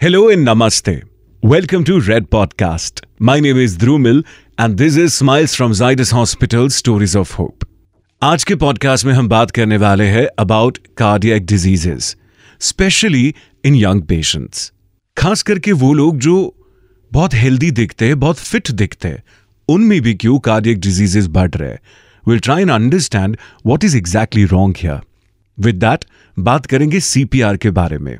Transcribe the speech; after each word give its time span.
Hello 0.00 0.28
and 0.28 0.46
namaste. 0.46 1.02
Welcome 1.42 1.84
to 1.84 2.00
Red 2.00 2.28
Podcast. 2.30 3.00
My 3.20 3.40
name 3.40 3.56
is 3.56 3.76
Drumil 3.78 4.24
and 4.58 4.76
this 4.78 4.96
is 4.96 5.14
Smiles 5.14 5.54
from 5.54 5.72
Zydus 5.72 6.12
Hospital, 6.12 6.68
Stories 6.70 7.14
of 7.16 7.30
Hope. 7.38 7.64
आज 8.22 8.44
के 8.44 8.54
podcast 8.54 9.04
में 9.06 9.12
हम 9.12 9.28
बात 9.28 9.50
करने 9.50 9.76
वाले 9.76 10.04
हैं 10.04 10.26
about 10.38 10.78
cardiac 10.96 11.46
diseases 11.46 12.16
specially 12.60 13.34
in 13.64 13.74
young 13.74 14.02
patients 14.02 14.72
खास 15.16 15.42
करके 15.42 15.72
वो 15.72 15.92
लोग 15.92 16.18
जो 16.18 16.36
बहुत 17.12 17.34
हेल्दी 17.34 17.70
दिखते 17.70 18.06
हैं, 18.06 18.20
बहुत 18.20 18.38
फिट 18.38 18.70
दिखते 18.70 19.08
हैं, 19.08 19.22
उनमें 19.68 20.00
भी 20.02 20.14
क्यों 20.14 20.38
कार्डियक 20.38 20.80
डिजीजेस 20.80 21.26
बढ़ 21.26 21.50
रहे 21.50 21.74
will 22.28 22.38
try 22.38 22.62
and 22.62 22.70
understand 22.70 23.36
what 23.66 23.84
is 23.84 23.96
exactly 23.96 24.44
wrong 24.44 24.76
here 24.78 25.00
with 25.58 25.74
that 25.74 26.04
बात 26.38 26.66
करेंगे 26.66 27.00
सीपीआर 27.00 27.56
के 27.56 27.70
बारे 27.70 27.98
में 27.98 28.16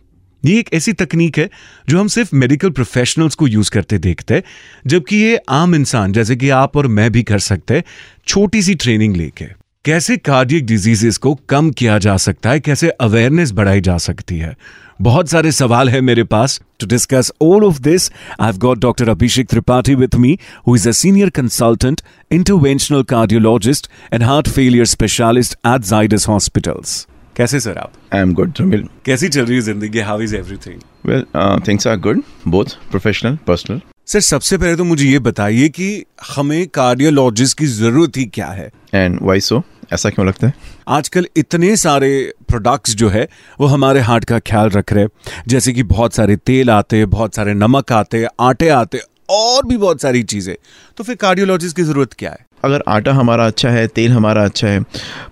ये 0.47 0.59
एक 0.59 0.73
ऐसी 0.75 0.93
तकनीक 0.93 1.39
है 1.39 1.49
जो 1.89 2.01
हम 2.01 2.09
सिर्फ़ 2.09 2.35
मेडिकल 2.37 2.71
प्रोफेशनल्स 2.71 3.35
को 3.35 3.47
यूज़ 3.49 3.71
करते 3.71 3.99
देखते 3.99 4.35
हैं, 4.35 4.43
जबकि 4.87 5.17
ये 5.17 5.39
आम 5.51 5.75
इंसान, 5.75 6.13
जैसे 6.13 6.37
कि 6.37 6.49
आप 6.51 6.77
और 6.77 6.87
मैं 6.89 7.11
भी 7.13 7.23
कर 7.23 7.39
सकते 7.39 7.75
हैं, 7.75 7.85
छोटी 8.27 8.63
सी 8.63 8.75
ट्रेनिंग 8.75 9.17
लेके। 9.17 9.45
कैसे 9.85 10.17
कार्डियक 10.17 10.67
डिजीजेस 10.67 11.17
को 11.17 11.35
कम 11.49 11.71
किया 11.71 11.99
जा 11.99 12.17
सकता 12.17 12.51
है, 12.51 12.61
कैसे 12.61 12.89
अवेयरनेस 12.91 13.53
बढ़ाई 13.53 13.81
जा 13.81 13.97
सकती 13.99 14.39
है? 14.39 14.55
बहुत 15.03 15.29
सारे 15.29 15.53
सवाल 15.53 15.89
है 15.89 16.01
मेरे 16.01 16.25
पास 16.25 16.61
to 16.81 16.87
discuss 16.87 17.31
all 17.43 17.65
of 17.65 17.81
this 17.81 18.11
I 18.41 18.47
have 18.47 18.59
got 18.59 18.79
doctor 18.79 19.09
Abhishek 19.09 19.49
Tripathi 19.49 19.95
with 19.95 20.15
me 20.15 20.39
who 20.69 20.77
is 20.77 20.89
a 20.89 20.93
senior 20.93 21.31
consultant 21.31 22.01
interventional 22.31 23.03
cardiologist 23.03 23.91
and 24.13 24.23
heart 24.23 24.49
failure 24.49 24.87
specialist 24.87 25.59
at 25.67 25.83
Zydus 25.83 26.29
hospitals 26.29 27.07
कैसे 27.37 27.59
सर 27.61 27.79
आप? 27.79 27.93
I 28.15 28.21
am 28.21 28.33
good 28.35 28.53
Jamil. 28.57 28.83
कैसी 29.05 29.29
चल 29.29 29.45
रही 29.47 29.55
है 29.55 29.61
ज़िंदगी? 29.63 29.99
How 30.01 30.21
is 30.21 30.35
everything 30.37 30.81
well 31.07 31.25
things 31.69 31.87
are 31.87 31.97
good 31.97 32.23
both 32.49 32.67
professional 32.91 33.37
personal 33.47 33.81
sir 34.07 34.21
सबसे 34.21 34.59
पहले 34.59 34.77
तो 34.77 34.85
मुझे 34.85 35.07
ये 35.07 35.19
बताइए 35.19 35.69
कि 35.69 35.89
हमें 36.29 36.67
कार्डियोलॉजिस्ट 36.75 37.59
की 37.59 37.67
ज़रूरत 37.67 38.17
ही 38.17 38.25
क्या 38.35 38.47
है? 38.47 38.71
एंड 38.95 39.19
वाई 39.23 39.41
सो 39.41 39.63
ऐसा 39.93 40.11
क्यों 40.11 40.27
लगता 40.27 40.47
है? 40.47 40.55
आजकल 40.89 41.27
इतने 41.37 41.77
सारे 41.77 42.11
प्रोडक्ट्स 42.49 42.95
जो 42.97 43.09
है 43.09 43.29
वो 43.61 43.67
हमारे 43.67 44.01
हार्ट 44.01 44.25
का 44.25 44.39
ख्याल 44.41 44.71
रख 44.71 44.93
रहे 44.93 45.05
हैं। 45.05 45.11
जैसे 45.49 45.73
कि 45.73 45.83
बहुत 45.93 46.15
सारे 46.15 46.37
तेल 46.37 46.71
आते 46.71 46.97
हैं 46.97 47.11
बहुत 47.11 47.35
सारे 47.35 47.55
नमक 47.55 47.93
आते 47.93 48.27
आटे 48.41 48.69
आते 48.69 49.01
और 49.31 49.67
भी 49.67 49.77
बहुत 49.77 50.03
सारी 50.03 50.23
चीज़ें। 50.25 50.55
तो 50.97 51.05
फिर 51.05 51.17
कार्डियोलॉजिस्ट 51.17 51.77
की 51.77 51.83
ज़रूरत 51.83 52.13
क्या 52.13 52.31
है? 52.31 52.45
अगर 52.67 52.83
आटा 52.89 53.13
हमारा 53.13 53.47
अच्छा 53.47 53.71
है 53.71 53.87
तेल 53.89 54.13
हमारा 54.13 54.45
अच्छा 54.45 54.69
है 54.69 54.81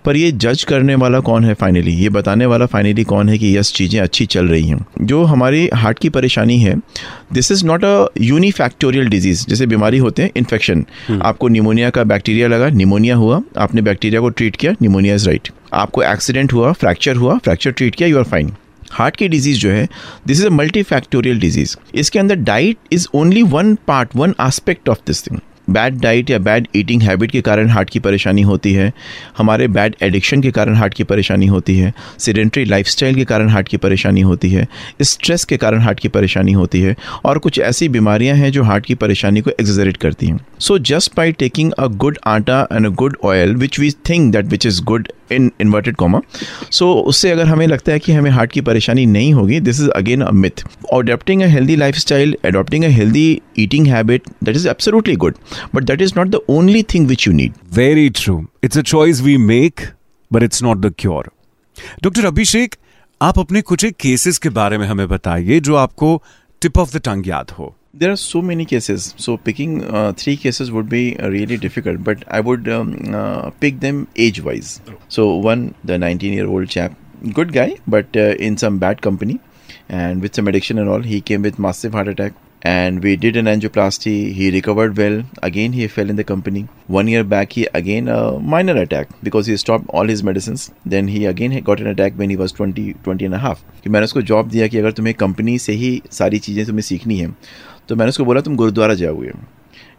पर 0.05 0.15
ये 0.15 0.31
जज 0.37 0.63
करने 0.63 0.95
वाला 0.95 1.19
कौन 1.21 1.45
है 1.45 1.53
फाइनली 1.55 1.93
ये 1.93 2.09
बताने 2.11 2.45
वाला 2.45 2.65
फाइनली 2.67 3.03
कौन 3.05 3.29
है 3.29 3.37
कि 3.37 3.55
यस 3.57 3.73
चीज़ें 3.73 3.99
अच्छी 4.01 4.25
चल 4.27 4.47
रही 4.47 4.67
हैं। 4.67 4.85
जो 5.03 5.23
हमारी 5.25 5.67
हार्ट 5.75 5.99
की 5.99 6.09
परेशानी 6.11 6.57
है 6.59 6.75
this 7.33 7.51
is 7.51 7.65
not 7.65 7.85
a 7.85 8.07
unifactorial 8.21 9.09
disease 9.09 9.45
जैसे 9.49 9.67
बीमारी 9.67 9.97
होते 9.97 10.23
हैं 10.23 10.31
इन्फेक्शन 10.35 10.85
हम्म। 11.07 11.21
आपको 11.23 11.47
निमोनिया 11.49 11.89
का 11.89 12.03
बैक्टीरिया 12.05 12.47
लगा 12.47 12.69
निमोनिया 12.71 13.15
हुआ 13.15 13.41
आपने 13.57 13.81
बैक्टीरिया 13.83 14.21
को 14.21 14.29
ट्रीट 14.31 14.55
किया 14.55 14.75
निमोनिया 14.81 15.15
इज़ 15.15 15.27
राइट 15.27 15.49
आपको 15.73 16.03
एक्सीडेंट 16.03 16.53
हुआ 16.53 16.71
फ्रैक्चर 16.73 17.15
हुआ 17.15 17.37
फ्रैक्चर 17.39 17.71
ट्रीट 17.71 17.95
किया 17.95 18.09
यू 18.09 18.17
आर 18.17 18.23
फाइन 18.25 18.53
हार्ट 18.91 19.15
की 19.15 19.27
डिज़ीज़ 19.27 19.59
जो 19.59 19.69
है 19.69 19.87
this 20.27 20.39
is 20.39 20.45
a 20.47 20.49
multi 20.51 20.83
factorial 20.83 21.39
disease 21.39 21.75
इसके 21.95 22.19
अंदर 22.19 22.35
diet 22.43 22.77
is 22.91 23.07
only 23.15 23.43
one 23.49 23.75
part 23.87 24.15
one 24.15 24.33
aspect 24.41 24.89
of 24.89 24.99
this 25.07 25.25
thing 25.25 25.39
bad 25.69 25.99
diet 25.99 26.29
या 26.29 26.39
बैड 26.39 26.67
ईटिंग 26.75 27.01
हैबिट 27.01 27.31
के 27.31 27.41
कारण 27.41 27.69
हार्ट 27.69 27.89
की 27.89 27.99
परेशानी 27.99 28.41
होती 28.41 28.73
है, 28.73 28.91
हमारे 29.37 29.67
बैड 29.67 29.95
एडिक्शन 30.03 30.41
के 30.41 30.51
कारण 30.51 30.75
हार्ट 30.75 30.93
की 30.93 31.03
परेशानी 31.03 31.45
होती 31.45 31.77
है 31.77 31.93
सीडेंट्री 32.19 32.65
लाइफस्टाइल 32.65 33.15
के 33.15 33.25
कारण 33.25 33.49
हार्ट 33.49 33.67
की 33.67 33.77
परेशानी 33.77 34.21
होती 34.21 34.49
है 34.49 34.67
स्ट्रेस 35.03 35.45
के 35.45 35.57
कारण 35.57 35.81
हार्ट 35.81 35.99
की 35.99 36.07
परेशानी 36.09 36.51
होती 36.51 36.81
है, 36.81 36.95
और 37.25 37.37
कुछ 37.39 37.59
ऐसी 37.61 37.89
बीमारियाँ 37.89 38.35
हैं 38.37 38.51
जो 38.51 38.63
हार्ट 38.63 38.85
की 38.85 38.95
परेशानी 38.95 39.41
को 39.41 39.51
एग्जरेट 39.51 39.97
करती 39.97 40.27
हैं। 40.27 40.39
So 40.59 40.77
just 40.81 41.15
by 41.17 41.31
taking 41.33 41.71
a 41.71 41.87
good 41.97 42.17
atta 42.27 42.61
and 42.71 42.85
a 42.85 42.89
good 42.91 43.17
oil 43.23 43.55
which 43.55 43.79
we 43.79 43.91
think 44.09 44.31
that 44.31 44.45
which 44.45 44.65
is 44.65 44.81
good 44.83 45.07
in 45.31 45.51
inverted 45.61 45.95
comma 45.95 46.21
so 46.71 46.93
उससे 46.93 47.31
अगर 47.31 47.45
हमें 47.45 47.67
लगता 47.67 47.91
है 47.91 47.99
कि 47.99 48.11
हमें 48.11 48.31
हार्ट 48.31 48.51
की 48.51 48.61
परेशानी 48.61 49.05
नहीं 49.05 49.33
होगी 49.33 49.59
this 49.59 49.81
is 49.81 49.89
again 49.89 50.21
a 50.21 50.31
myth 50.31 50.63
adopting 50.93 51.41
a 51.41 51.47
healthy 51.47 51.75
lifestyle 51.95 52.37
adopting 52.45 52.83
a 52.83 52.87
healthy 52.87 53.41
eating 53.59 53.87
habit 53.87 54.29
that 54.43 54.55
is 54.55 54.67
absolutely 54.67 55.15
good 55.15 55.35
but 55.75 55.83
that 55.83 56.01
is 56.01 56.13
not 56.17 56.27
the 56.27 56.35
only 56.49 56.83
thing 56.83 57.07
which 57.07 57.27
you 57.27 57.33
need 57.33 57.53
very 57.73 58.09
true 58.09 58.45
it's 58.63 58.77
a 58.77 58.81
choice 58.81 59.21
we 59.21 59.37
make 59.37 59.81
but 60.33 60.43
it's 60.43 60.63
not 60.63 60.77
the 60.77 60.93
cure 60.99 61.31
doctor 62.03 62.25
Abhishek 62.25 62.75
आप 63.21 63.39
अपने 63.39 63.61
कुछ 63.61 63.83
एक 63.85 63.95
cases 63.95 64.37
के 64.37 64.49
बारे 64.49 64.77
में 64.77 64.87
हमें 64.87 65.07
बताइए, 65.07 65.59
जो 65.59 65.75
आपको 65.75 66.23
टिप 66.61 66.77
ऑफ़ 66.77 66.97
द 66.97 67.01
टंग 67.01 67.27
याद 67.27 67.51
हो। 67.51 67.75
There 67.97 68.11
are 68.11 68.17
so 68.17 68.41
many 68.41 68.65
cases. 68.65 69.13
So 69.17 69.37
picking 69.37 69.83
uh, 69.83 70.11
three 70.13 70.35
cases 70.35 70.71
would 70.71 70.89
be 70.89 71.17
uh, 71.19 71.29
really 71.29 71.57
difficult 71.57 72.03
but 72.03 72.23
i 72.27 72.39
would 72.39 72.67
um, 72.67 72.89
uh, 73.13 73.49
pick 73.63 73.79
them 73.79 74.07
age 74.15 74.41
wise 74.41 74.81
so 75.07 75.35
one 75.35 75.73
the 75.83 75.97
19 75.97 76.33
year 76.33 76.47
old 76.47 76.69
chap 76.69 76.95
good 77.33 77.53
guy 77.53 77.77
but 77.87 78.05
uh, 78.15 78.33
in 78.47 78.57
some 78.57 78.77
bad 78.77 79.01
company 79.01 79.39
and 79.89 80.21
with 80.21 80.35
some 80.35 80.47
addiction 80.47 80.77
and 80.77 80.89
all 80.89 81.01
he 81.01 81.21
came 81.21 81.41
with 81.41 81.59
massive 81.59 81.93
heart 81.93 82.07
attack 82.07 82.33
and 82.65 83.03
we 83.03 83.15
did 83.15 83.35
an 83.39 83.45
angioplasty 83.45 84.33
he 84.33 84.45
recovered 84.49 84.97
well 84.97 85.17
again 85.43 85.73
he 85.73 85.87
fell 85.87 86.09
in 86.09 86.15
the 86.15 86.23
company 86.23 86.61
one 86.87 87.07
year 87.07 87.23
back 87.23 87.51
he 87.53 87.67
again 87.79 88.07
a 88.07 88.39
minor 88.53 88.75
attack 88.83 89.07
because 89.21 89.45
he 89.45 89.55
stopped 89.55 89.85
all 89.89 90.07
his 90.07 90.23
medicines 90.29 90.71
then 90.83 91.07
he 91.07 91.25
again 91.27 91.53
got 91.63 91.79
an 91.79 91.89
attack 91.93 92.13
when 92.21 92.31
he 92.31 92.37
was 92.43 92.51
20 92.51 92.85
20 93.03 93.25
and 93.25 93.35
a 93.35 93.43
half 93.45 93.61
कि 93.83 93.89
मैंने 93.89 94.03
उसको 94.03 94.21
job 94.31 94.49
दिया 94.49 94.67
कि 94.67 94.77
अगर 94.77 94.91
तुम्हें 94.99 95.13
company 95.15 95.57
से 95.59 95.73
ही 95.83 95.91
सारी 96.11 96.39
चीज़ें 96.47 96.65
तुम्हें 96.65 96.81
सीखनी 96.81 97.17
है 97.17 97.27
तो 97.89 97.95
मैंने 97.95 98.09
उसको 98.09 98.25
बोला 98.25 98.41
तुम 98.41 98.55
गुरुद्वारा 98.55 98.93
जाओगे 99.03 99.31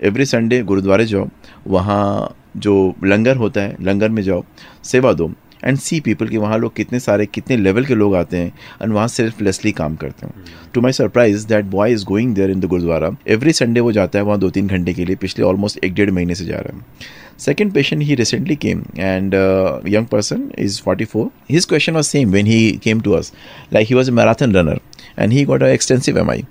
एवरी 0.08 0.24
संडे 0.26 0.62
गुरुद्वारे 0.70 1.04
जाओ 1.06 1.28
वहाँ 1.76 2.36
जो 2.66 2.74
लंगर 3.04 3.36
होता 3.36 3.60
है 3.60 3.76
लंगर 3.84 4.08
में 4.08 4.22
जाओ 4.22 4.44
सेवा 4.92 5.12
दो 5.12 5.30
एंड 5.64 5.78
सी 5.78 6.00
पीपल 6.00 6.28
कि 6.28 6.36
वहाँ 6.36 6.58
लोग 6.58 6.74
कितने 6.76 7.00
सारे 7.00 7.26
कितने 7.26 7.56
लेवल 7.56 7.84
के 7.84 7.94
लोग 7.94 8.14
आते 8.16 8.36
हैं 8.36 8.52
एंड 8.82 8.92
वहाँ 8.92 9.08
सेल्फलेसली 9.08 9.72
काम 9.72 9.96
करते 9.96 10.26
हैं। 10.26 10.44
To 10.74 10.80
my 10.80 10.92
surprise 10.92 11.46
that 11.48 11.64
boy 11.64 11.92
is 11.92 12.04
going 12.04 12.34
there 12.34 12.50
in 12.50 12.60
the 12.60 12.64
gurdwara 12.64 13.10
every 13.28 13.52
Sunday 13.52 13.80
वो 13.80 13.92
जाता 13.92 14.18
है 14.18 14.24
वहाँ 14.24 14.38
दो 14.38 14.50
तीन 14.50 14.66
घंटे 14.66 14.94
के 14.94 15.04
लिए 15.04 15.16
पिछले 15.16 15.44
ऑलमोस्ट 15.44 15.84
एक 15.84 15.94
डेढ़ 15.94 16.10
महीने 16.10 16.34
से 16.34 16.44
जा 16.44 16.56
रहा 16.56 16.76
है। 16.76 16.84
Second 17.38 17.72
patient 17.72 18.02
he 18.02 18.14
recently 18.14 18.56
came 18.56 18.82
and 18.98 19.34
young 19.88 20.06
person 20.06 20.50
is 20.58 20.80
forty 20.82 21.04
four 21.04 21.30
his 21.50 21.64
question 21.64 21.92
was 21.92 22.06
same 22.06 22.30
when 22.30 22.46
he 22.46 22.70
came 22.84 23.00
to 23.00 23.12
us 23.12 23.32
like 23.72 23.88
he 23.88 23.94
was 23.94 24.10
a 24.10 24.14
marathon 24.14 24.54
runner 24.54 24.80
and 25.18 25.32
he 25.32 25.44
got 25.44 25.62
a 25.62 25.66
extensive 25.66 26.18
M 26.18 26.30
I 26.30 26.44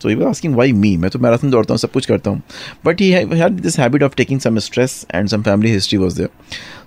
He 0.00 0.14
was 0.14 0.26
asking 0.26 0.54
why 0.54 0.66
me? 0.74 0.96
मैं 0.98 1.10
तो 1.10 1.18
marathon 1.18 1.50
दौड़ता 1.50 1.74
हूँ, 1.74 1.78
सब 1.78 1.90
कुछ 1.90 2.06
करता 2.06 2.30
हूँ। 2.30 2.42
But 2.86 3.00
he 3.00 3.10
had 3.10 3.52
this 3.52 3.78
habit 3.78 4.02
of 4.02 4.14
taking 4.16 4.40
some 4.40 4.58
stress 4.60 5.04
and 5.14 5.28
some 5.28 5.42
family 5.42 5.70
history 5.72 5.98
was 5.98 6.16
there 6.16 6.28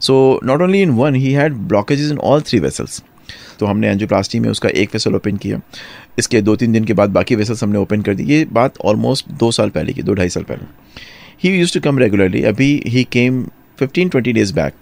so 0.02 0.40
not 0.46 0.62
only 0.62 0.82
in 0.82 0.90
one 0.94 1.16
he 1.16 1.32
had 1.34 1.54
blockages 1.68 2.12
in 2.12 2.18
all 2.20 2.42
three 2.42 2.60
vessels 2.60 3.02
तो 3.60 3.66
हमने 3.66 3.90
एंजियोप्लास्टी 3.90 4.40
में 4.40 4.50
उसका 4.50 4.70
एक 4.70 4.90
वेसल 4.94 5.16
ओपन 5.16 5.38
किया। 5.38 5.60
इसके 6.20 6.42
दो 6.42 6.56
तीन 6.56 6.72
दिन 6.72 6.86
के 6.86 6.94
बाद 6.94 7.10
बाकी 7.10 7.36
वेसल्स 7.36 7.64
हमने 7.64 7.80
ओपन 7.80 8.02
कर 8.02 8.16
दी। 8.16 8.24
ये 8.24 8.46
बात 8.54 8.78
ऑलमोस्ट 8.86 9.30
दो 9.30 9.52
साल 9.52 9.70
पहले 9.70 9.94
की, 9.94 10.02
दो 10.02 10.14
ढाई 10.14 10.30
साल 10.30 10.44
पहले। 10.44 10.66
He 11.44 11.58
used 11.60 11.74
to 11.74 11.80
come 11.82 12.00
regularly 12.00 12.44
अभी 12.46 12.70
he 12.88 13.04
came 13.12 13.44
fifteen 13.80 14.10
twenty 14.10 14.34
days 14.34 14.54
back 14.56 14.74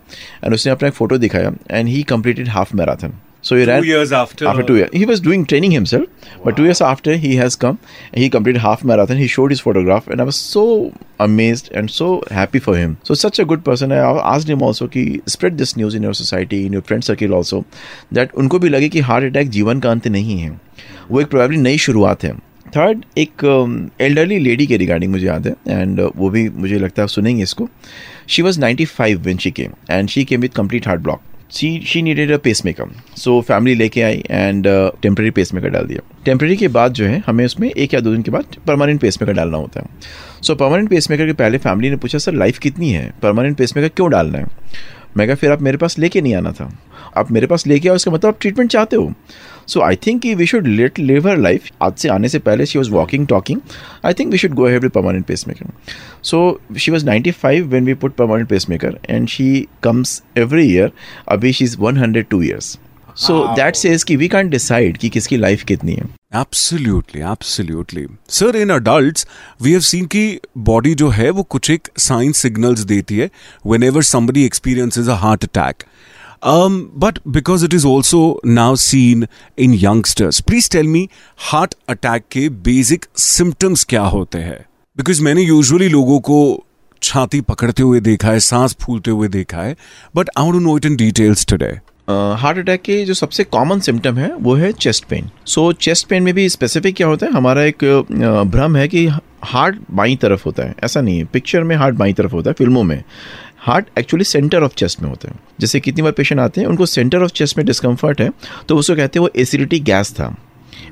and 0.43 0.53
उसने 0.53 0.71
अपना 0.71 0.87
एक 0.87 0.93
फ़ोटो 0.93 1.17
दिखाया। 1.17 1.51
And 1.71 1.87
he 1.87 2.03
completed 2.03 2.49
half 2.49 2.75
marathon 2.77 3.13
So 3.45 3.55
he 3.55 3.63
two 3.63 3.69
ran 3.69 3.83
years 3.83 4.11
after. 4.11 4.47
After 4.47 4.63
two 4.63 4.77
years, 4.77 4.89
he 4.91 5.05
was 5.05 5.19
doing 5.25 5.45
training 5.45 5.73
himself, 5.73 6.05
wow. 6.05 6.45
but 6.45 6.55
two 6.57 6.63
years 6.63 6.79
after 6.81 7.15
he 7.15 7.33
has 7.39 7.55
come, 7.55 7.77
he 8.13 8.29
completed 8.35 8.61
half 8.61 8.83
marathon. 8.91 9.17
He 9.17 9.27
showed 9.33 9.51
his 9.55 9.59
photograph, 9.65 10.07
and 10.07 10.23
I 10.23 10.25
was 10.29 10.39
so 10.53 10.63
amazed 11.25 11.69
and 11.71 11.91
so 11.97 12.07
happy 12.37 12.61
for 12.67 12.75
him. 12.75 12.95
So 13.03 13.17
such 13.23 13.41
a 13.43 13.45
good 13.51 13.63
person. 13.67 13.91
I 13.91 13.99
asked 14.31 14.49
him 14.53 14.63
also 14.69 14.87
कि 14.95 15.05
spread 15.35 15.59
this 15.59 15.75
news 15.81 15.99
in 15.99 16.09
your 16.09 16.15
society, 16.21 16.65
in 16.65 16.73
your 16.73 16.81
friend 16.89 17.07
circle 17.09 17.35
also, 17.39 17.61
that 18.19 18.33
उनको 18.45 18.59
भी 18.59 18.69
लगे 18.69 18.89
कि 18.89 19.05
heart 19.11 19.31
attack 19.31 19.49
जीवन 19.57 19.79
का 19.79 19.91
अंत 19.91 20.07
नहीं 20.17 20.39
है 20.39 20.49
वो 21.11 21.21
एक 21.21 21.27
प्रोबेबली 21.27 21.57
नई 21.57 21.77
शुरुआत 21.85 22.23
है 22.23 22.33
थर्ड 22.75 23.05
एक 23.17 23.43
एल्डरली 24.01 24.35
um, 24.35 24.43
लेडी 24.43 24.67
के 24.67 24.77
रिगार्डिंग 24.77 25.11
मुझे 25.11 25.25
याद 25.25 25.47
है 25.47 25.55
एंड 25.67 26.01
uh, 26.01 26.09
वो 26.15 26.29
भी 26.29 26.47
मुझे 26.49 26.79
लगता 26.79 27.01
है 27.01 27.07
सुनेंगे 27.07 27.43
इसको 27.43 27.69
she 28.27 28.41
was 28.41 28.59
ninety 28.59 28.85
five 28.85 29.21
when 29.25 29.37
she 29.37 29.51
came 29.59 29.71
and 29.91 30.09
she 30.09 30.25
came 30.25 30.41
with 30.41 30.55
complete 30.55 30.87
heart 30.87 31.01
block 31.01 31.21
she 31.51 31.79
she 31.79 32.01
needed 32.01 32.31
a 32.31 32.37
pacemaker 32.65 32.85
so 33.17 33.41
family 33.41 33.75
लेके 33.75 34.01
आई 34.01 34.23
एंड 34.29 34.67
टेम्प्रेरी 35.01 35.31
पेस 35.31 35.53
मेकर 35.53 35.69
डाल 35.69 35.85
दिया। 35.85 35.99
टेम्प्रेरी 36.25 36.55
के 36.55 36.67
बाद 36.67 36.93
जो 36.93 37.05
है, 37.05 37.23
हमें 37.27 37.45
उसमें 37.45 37.71
एक 37.71 37.93
या 37.93 37.99
दो 37.99 38.11
दिन 38.11 38.21
के 38.21 38.31
बाद 38.31 38.45
परमानेंट 38.67 39.01
पेस 39.01 39.21
मेकर 39.21 39.33
डालना 39.33 39.57
होता 39.57 39.79
है। 39.79 39.85
सो 40.41 40.55
परमानेंट 40.55 40.89
पेस 40.89 41.11
मेकर 41.11 41.25
के 41.25 41.33
पहले 41.33 41.57
फैमिली 41.57 41.89
ने 41.89 41.95
पूछा, 41.95 42.17
सर 42.17 42.33
लाइफ 42.33 42.57
कितनी 42.57 42.89
है? 42.89 43.13
परमानेंट 43.21 43.57
पेस 43.57 43.77
मेकर 43.77 43.89
क्यों 43.89 44.11
डालना 44.11 44.37
है? 44.37 44.45
मैं 45.17 45.27
कहा, 45.27 45.35
फिर 45.35 45.51
आप 45.51 45.61
मेरे 45.61 45.77
पास 45.77 45.99
लेके 45.99 46.21
नहीं 46.21 46.35
आना 46.35 46.51
था। 46.51 46.79
आप 47.17 47.31
मेरे 47.31 47.47
पास 47.47 47.67
लेके 47.67 47.89
आओ, 47.89 47.95
इसका 47.95 48.11
मतलब 48.11 48.29
आप 48.29 48.37
ट्रीटमेंट 48.41 48.71
चाहते 48.71 48.95
हो? 48.95 49.13
So 49.67 49.81
I 49.81 49.95
think 50.07 50.25
we 50.37 50.45
should 50.45 50.67
let 50.67 50.99
live 50.99 51.27
her 51.29 51.37
life 51.37 51.69
आज 51.81 51.93
से 51.97 52.09
आने 52.09 52.29
से 52.29 52.39
पहले 52.39 52.65
she 52.65 52.79
was 52.79 52.91
walking 52.91 53.27
talking 53.27 53.61
I 54.05 54.13
think 54.13 54.31
we 54.31 54.37
should 54.37 54.53
go 54.53 54.67
have 54.67 54.89
permanent 54.89 55.25
pacemaker 55.47 55.71
so 56.23 56.39
she 56.79 56.91
was 56.91 57.05
ninety 57.05 57.31
five 57.31 57.67
when 57.67 57.85
we 57.85 57.93
put 57.93 58.15
permanent 58.15 58.49
pacemaker 58.69 58.99
and 59.09 59.27
she 59.27 59.67
comes 59.83 60.21
every 60.37 60.67
year 60.71 60.91
अभी 61.29 61.53
she 61.53 61.65
is 61.65 61.77
one 61.79 61.97
hundred 61.97 62.27
two 62.29 62.41
years 62.41 62.77
so 63.17 63.55
that 63.55 63.75
says 63.75 64.03
कि 64.03 64.15
we 64.15 64.27
can 64.27 64.49
decide 64.49 64.97
कि 64.97 65.09
किसकी 65.09 65.37
life 65.37 65.63
कितनी 65.63 65.93
है. 65.93 66.03
Absolutely 66.35 67.21
absolutely 67.21 68.05
sir 68.29 68.55
in 68.55 68.69
adults 68.69 69.27
we 69.61 69.71
have 69.71 69.79
seen 69.79 70.05
कि 70.05 70.39
body 70.69 70.93
जो 70.95 71.09
है 71.09 71.29
वो 71.29 71.43
कुछ 71.43 71.69
एक 71.71 71.87
साइन 71.97 72.31
सिग्नल्स 72.31 72.79
देती 72.79 73.17
है 73.17 73.29
whenever 73.83 74.03
somebody 74.03 74.45
experiences 74.45 75.09
a 75.09 75.15
heart 75.21 75.43
attack 75.43 75.83
Um, 76.45 76.91
but 76.95 77.17
because 77.31 77.63
it 77.63 77.73
is 77.73 77.83
also 77.83 78.39
now 78.45 78.75
seen 78.75 79.27
in 79.57 79.73
youngsters, 79.73 80.41
please 80.41 80.67
tell 80.69 80.89
me 80.95 81.01
heart 81.37 81.73
attack 81.89 82.23
के 82.31 82.47
basic 82.67 83.05
symptoms 83.17 83.83
क्या 83.83 84.01
होते 84.01 84.39
हैं? 84.39 84.59
बिकॉज़ 84.97 85.21
मैंने 85.23 85.41
यूजुअली 85.41 85.87
लोगों 85.89 86.19
को 86.19 86.37
छाती 87.01 87.41
पकड़ते 87.41 87.83
हुए 87.83 87.99
देखा 87.99 88.27
है 88.27 88.39
सांस 88.39 88.75
फूलते 88.81 89.11
हुए 89.11 89.27
देखा 89.27 89.61
है 89.61 89.75
but 90.15 90.29
I 90.37 90.49
want 90.49 90.61
know 90.61 90.77
it 90.77 90.85
in 90.85 90.95
details 90.95 91.45
today 91.45 91.73
heart 92.39 92.57
attack 92.57 92.81
के 92.81 93.03
जो 93.05 93.13
सबसे 93.13 93.43
कॉमन 93.43 93.79
सिम्टम 93.79 94.17
है 94.17 94.33
वो 94.35 94.55
है 94.55 94.71
chest 94.71 95.05
pain 95.05 95.29
so 95.45 95.71
chest 95.73 96.07
pain 96.07 96.23
में 96.23 96.33
भी 96.33 96.49
स्पेसिफिक 96.49 96.95
क्या 96.95 97.07
होता 97.07 97.25
है? 97.25 97.31
हमारा 97.31 97.63
एक 97.63 97.83
भ्रम 98.51 98.75
है 98.75 98.87
कि 98.87 99.07
हार्ट 99.43 99.77
बाई 99.91 100.15
तरफ़ 100.15 100.43
होता 100.45 100.63
है. 100.63 100.75
ऐसा 100.83 101.01
नहीं 101.01 101.17
है. 101.17 101.25
पिक्चर 101.33 101.63
में 101.63 101.75
हार्ट 101.75 101.95
बाई 101.95 102.13
तरफ़ 102.13 102.31
होता 102.31 102.49
है 102.49 102.53
फ़िल्मों 102.53 102.83
में. 102.83 103.03
Heart 103.65 103.87
actually 103.99 104.23
centre 104.23 104.63
of 104.63 104.73
chest 104.77 105.01
में 105.01 105.09
होते 105.09 105.27
हैं। 105.27 105.39
जैसे 105.59 105.79
कितनी 105.79 106.01
बार 106.01 106.11
पेशेंट 106.11 106.41
आते 106.41 106.61
हैं, 106.61 106.67
उनको 106.67 106.85
सेंटर 106.85 107.23
ऑफ़ 107.23 107.31
चेस्ट 107.31 107.57
में 107.57 107.65
डिस्कम्फर्ट 107.65 108.21
है 108.21 108.29
तो 108.69 108.77
उसको 108.77 108.95
कहते 108.95 109.19
हैं 109.19 109.21
वो 109.21 109.29
एसिडिटी 109.41 109.79
गैस 109.81 110.11
था। 110.13 110.35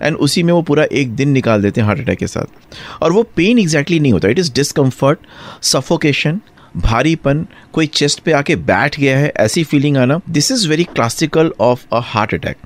एंड 0.02 0.16
उसी 0.18 0.44
में 0.44 0.54
वो 0.54 0.62
पूरा 0.62 0.86
एक 0.92 1.16
दिन 1.16 1.30
निकाल 1.30 1.62
देते 1.62 1.82
हैं 1.82 1.88
हार्ट 1.88 2.00
अटैक 2.00 2.18
के 2.20 2.28
साथ। 2.28 2.76
और 3.04 3.12
वो 3.12 3.24
पेन 3.36 3.60
एग्जैक्टली 3.60 4.00
नहीं 4.00 4.14
होता। 4.14 4.28
इट 4.28 4.40
इज़ 4.40 4.52
डिस्कम्फर्ट 4.54 5.20
सफोकेशन 5.64 6.40
भारीपन, 6.76 7.46
कोई 7.74 7.88
चेस्ट 7.88 8.20
पे 8.20 8.32
आके 8.32 8.56
बैठ 8.58 9.00
गया 9.00 9.18
है, 9.18 9.32
ऐसी 9.38 9.64
फीलिंग 9.64 9.98
आना। 9.98 10.20
This 10.30 10.52
is 10.52 10.68
very 10.70 10.84
classical 10.86 11.52
of 11.60 11.86
a 11.94 12.00
heart 12.04 12.34
attack 12.34 12.58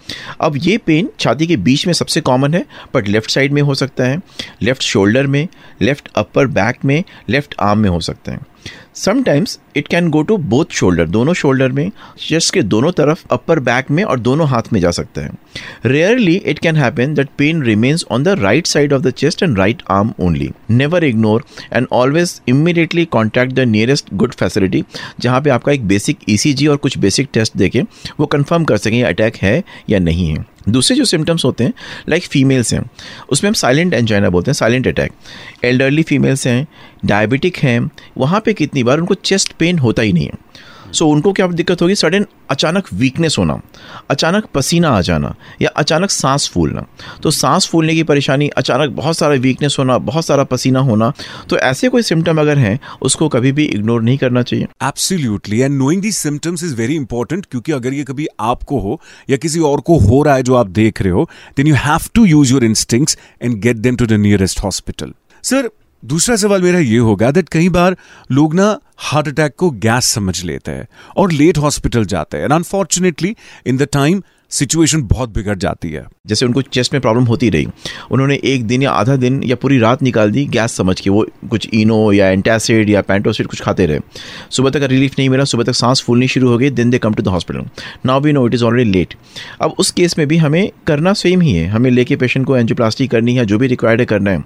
अब 0.42 0.58
ये 0.58 0.78
पेन 0.78 1.10
छाती 1.20 1.48
के 1.48 1.58
बीच 1.60 1.86
में 1.88 1.94
सबसे 1.94 2.22
कॉमन 2.22 2.54
है 2.54 2.66
बट 2.94 3.08
लेफ़्ट 3.08 3.32
साइड 3.32 3.54
में 3.54 3.62
हो 3.62 3.76
सकता 3.76 4.04
है 4.04 4.22
लेफ़्ट 4.62 4.82
शोल्डर 4.84 5.28
में 5.28 5.48
लेफ़्ट 5.82 6.10
अपर 6.16 6.48
बैक 6.50 6.86
में 6.86 7.04
लेफ़्ट 7.30 7.56
आर्म 7.60 7.80
में 7.80 7.90
हो 7.90 8.00
सकता 8.00 8.32
है। 8.32 8.40
Sometimes 8.96 9.60
it 9.78 9.88
can 9.88 10.10
go 10.10 10.22
to 10.22 10.38
both 10.52 10.74
shoulder 10.74 11.08
दोनों 11.08 11.34
शोल्डर 11.34 11.72
में 11.72 11.90
चेस्ट 12.20 12.54
के 12.54 12.62
दोनों 12.64 12.92
तरफ़ 12.92 13.24
अपर 13.32 13.60
बैक 13.60 13.92
में 13.92 14.04
और 14.04 14.20
दोनों 14.20 14.48
हाथ 14.48 14.72
में 14.74 14.80
जा 14.82 14.92
सकता 14.92 15.22
है। 15.22 15.32
Rarely 15.86 16.36
it 16.36 16.60
can 16.60 16.76
happen 16.76 17.14
that 17.14 17.30
pain 17.38 17.64
remains 17.64 18.06
on 18.12 18.24
the 18.24 18.36
right 18.40 18.68
side 18.68 18.94
of 18.94 19.02
the 19.02 19.12
chest 19.14 19.44
and 19.44 19.58
right 19.58 19.82
arm 19.92 20.14
only 20.20 20.50
never 20.70 21.04
ignore 21.04 21.44
and 21.74 21.88
always 21.92 22.40
immediately 22.50 23.06
contact 23.08 23.54
the 23.54 23.68
nearest 23.68 24.14
good 24.14 24.34
facility 24.34 24.84
जहाँ 25.20 25.42
पे 25.42 25.50
आपका 25.50 25.72
एक 25.72 25.88
बेसिक 25.88 26.30
ई 26.30 26.68
और 26.68 26.78
कुछ 26.78 26.98
बेसिक 26.98 27.30
टेस्ट 27.34 27.58
देके 27.58 27.82
वो 28.20 28.26
confirm 28.26 28.64
कर 28.64 28.78
सकें 28.78 29.04
अटैक 29.04 29.36
है 29.36 29.62
या 29.90 30.00
नहीं 30.00 30.30
है। 30.30 30.46
दूसरे 30.70 30.98
जो 30.98 31.06
सिम्टम्स 31.06 31.46
होते 31.46 31.64
हैं 31.64 31.74
लाइक 32.10 32.24
फीमेल्स 32.24 32.74
हैं, 32.74 32.82
उसमें 33.30 33.48
हम 33.50 33.54
साइलेंट 33.54 33.94
एंजाइना 33.94 34.30
बोलते 34.30 34.52
हैं 34.52 34.54
साइलेंट 34.54 34.88
अटैक 34.88 35.12
एल्डरली 35.64 36.04
फीमेल्स 36.04 36.48
हैं 36.48 36.68
डायबिटिक 37.06 37.58
हैं, 37.58 37.92
वहाँ 38.18 38.42
पे 38.46 38.54
कितनी 38.54 38.84
बार 38.84 39.00
उनको 39.00 39.14
चेस्ट 39.14 39.54
पेन 39.54 39.80
होता 39.80 40.02
ही 40.02 40.14
नहीं 40.14 40.26
है। 40.26 40.34
सो 40.88 41.06
so, 41.06 41.12
उनको 41.12 41.32
क्या 41.34 41.48
दिक्कत 41.50 41.82
होगी? 41.82 41.96
सडन 41.96 42.26
अचानक 42.50 42.94
वीकनेस 42.94 43.36
होना। 43.40 43.60
अचानक 44.10 44.46
पसीना 44.54 44.90
आ 44.90 45.02
जाना 45.02 45.34
या 45.62 45.70
अचानक 45.76 46.10
सांस 46.12 46.50
फूलना। 46.50 46.86
तो 47.24 47.32
सांस 47.32 47.68
फूलने 47.68 47.96
की 47.96 48.04
परेशानी 48.04 48.48
अचानक 48.58 48.92
बहुत 48.96 49.18
सारा 49.18 49.36
वीकनेस 49.38 49.76
होना 49.80 49.98
बहुत 50.08 50.26
सारा 50.26 50.44
पसीना 50.44 50.80
होना 50.82 51.12
तो 51.50 51.58
ऐसे 51.60 51.90
कोई 51.90 52.02
सिम्टम 52.04 52.42
अगर 52.42 52.58
हैं 52.58 52.80
उसको 53.02 53.28
कभी 53.30 53.52
भी 53.52 53.66
इग्नोर 53.66 54.02
नहीं 54.02 54.18
करना 54.18 54.42
चाहिए। 54.42 54.68
Absolutely 54.84 55.60
and 55.60 55.78
knowing 55.78 56.02
the 56.02 56.12
symptoms 56.12 56.64
is 56.64 56.76
very 56.76 56.96
important 56.96 57.46
क्योंकि 57.46 57.72
अगर 57.72 57.94
ये 57.94 58.04
कभी 58.04 58.28
आपको 58.40 58.80
हो 58.80 59.00
या 59.30 59.38
किसी 59.38 59.60
और 59.62 59.82
को 59.82 59.98
हो 60.00 60.22
रहा 60.24 60.36
है 60.36 60.44
जो 60.44 60.56
आप 60.56 60.68
देख 60.72 61.02
रहे 61.02 61.12
हो 61.12 61.30
then 61.58 61.68
you 61.68 61.76
have 61.76 62.10
to 62.14 62.26
use 62.26 62.54
your 62.54 62.64
instincts 62.64 63.18
and 63.42 63.60
get 63.62 63.78
them 63.78 63.96
to 63.96 64.06
the 64.06 64.14
nearest 64.22 64.64
hospital 64.64 65.14
sir 65.44 65.70
दूसरा 66.06 66.36
सवाल 66.36 66.62
मेरा 66.62 66.80
ये 66.80 66.98
होगा 66.98 67.32
दैट 67.32 67.50
कई 67.50 67.70
बार 67.70 67.98
लोग 68.32 68.54
ना 68.54 68.80
हार्ट 68.98 69.28
अटैक 69.28 69.56
को 69.58 69.72
गैस 69.72 70.06
समझ 70.06 70.44
लेते 70.44 70.72
हैं 70.72 70.88
और 71.18 71.32
लेट 71.32 71.58
हॉस्पिटल 71.58 72.06
जाते 72.06 72.38
हैं। 72.38 72.50
Unfortunately 72.50 73.36
in 73.66 73.78
the 73.78 73.88
time 73.94 74.24
situation 74.50 75.02
बहुत 75.02 75.34
बिगड़ 75.34 75.58
जाती 75.58 75.90
है। 75.90 76.06
जैसे 76.28 76.46
उनको 76.46 76.62
चेस्ट 76.62 76.94
में 76.94 77.02
प्रॉब्लम 77.02 77.24
होती 77.24 77.50
रही। 77.50 77.68
उन्होंने 78.12 78.40
एक 78.44 78.66
दिन 78.66 78.82
या 78.82 78.92
आधा 78.92 79.16
दिन 79.16 79.44
या 79.44 79.56
पूरी 79.56 79.80
रात 79.80 80.04
निकाल 80.04 80.32
दी 80.32 80.46
गैस 80.46 80.72
समझ 80.72 81.00
के। 81.00 81.10
वो 81.10 81.26
कुछ 81.50 81.68
इनो 81.74 82.12
या 82.12 82.30
एंटासिड 82.30 82.90
या 82.90 83.02
पेंटोसिड 83.02 83.48
कुछ 83.48 83.62
खाते 83.62 83.86
रहे। 83.86 84.00
सुबह 84.52 84.70
तक 84.70 84.84
रिलीफ 84.84 85.16
नहीं 85.20 85.30
मिला, 85.30 85.44
सुबह 85.44 85.64
तक 85.64 85.72
सांस 85.72 86.02
फूलनी 86.02 86.28
शुरू 86.28 86.50
हो 86.50 86.58
गई, 86.58 86.70
then 86.70 86.90
they 86.90 86.98
come 86.98 87.14
to 87.14 87.24
the 87.24 87.28
hospital 87.28 87.66
now 88.06 88.22
we 88.22 88.32
know 88.32 88.48
it 88.48 88.54
is 88.54 88.64
already 88.64 88.92
late 88.92 89.16
अब 89.62 89.76
उस 89.80 89.92
केस 89.92 90.18
में 90.18 90.28
भी 90.28 90.38
हमें 90.38 90.72
करना 90.88 91.14
सेम 91.14 91.42
ही 91.42 91.52
है। 91.52 91.68
हमें 91.68 91.92
लेके 91.92 92.16
पेशेंट 92.16 92.46
को 92.46 92.58
एंजियोप्लास्टी 92.58 93.08
करनी 93.08 93.36
है, 93.36 93.46
जो 93.46 93.58
भी 93.58 93.68
रिक्वायर्ड 93.68 94.00
है 94.00 94.06
करना 94.06 94.32
है। 94.32 94.44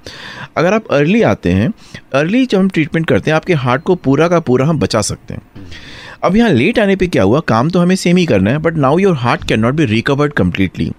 अगर 0.58 0.74
आप 0.74 0.88
अर्ली 0.92 1.22
आते 1.22 1.52
हैं 1.52 1.72
अर्ली 2.14 2.46
जब 2.46 2.58
हम 2.58 2.70
ट्रीटमेंट 2.70 3.08
करते 3.08 3.32
हैं, 3.32 3.36
आपके 3.36 3.54
हार्ट 3.54 3.84
को 3.84 3.96
पूरा 3.96 4.28
का 4.28 4.40
पूरा 4.40 4.66
हम 4.66 4.80
बचा 4.80 5.02
सकते 5.02 5.34
हैं। 5.34 5.42
अब 6.24 6.36
यहाँ 6.36 6.50
लेट 6.50 6.80
आने 6.80 6.96
पे 6.96 7.08
क्या 7.08 7.24
हुआ? 7.24 7.40
काम 7.40 7.70
तो 7.70 7.80
हमें 7.80 7.96
सेम 7.96 8.18
ही 8.18 8.26
करना 8.26 8.52
है 8.52 8.58
but 8.58 8.76
now 8.78 8.98
your 9.00 9.16
heart 9.18 9.48
can 9.48 9.60
not 9.60 9.74
be 9.74 9.86
recovered 9.86 10.34
completely 10.34 10.92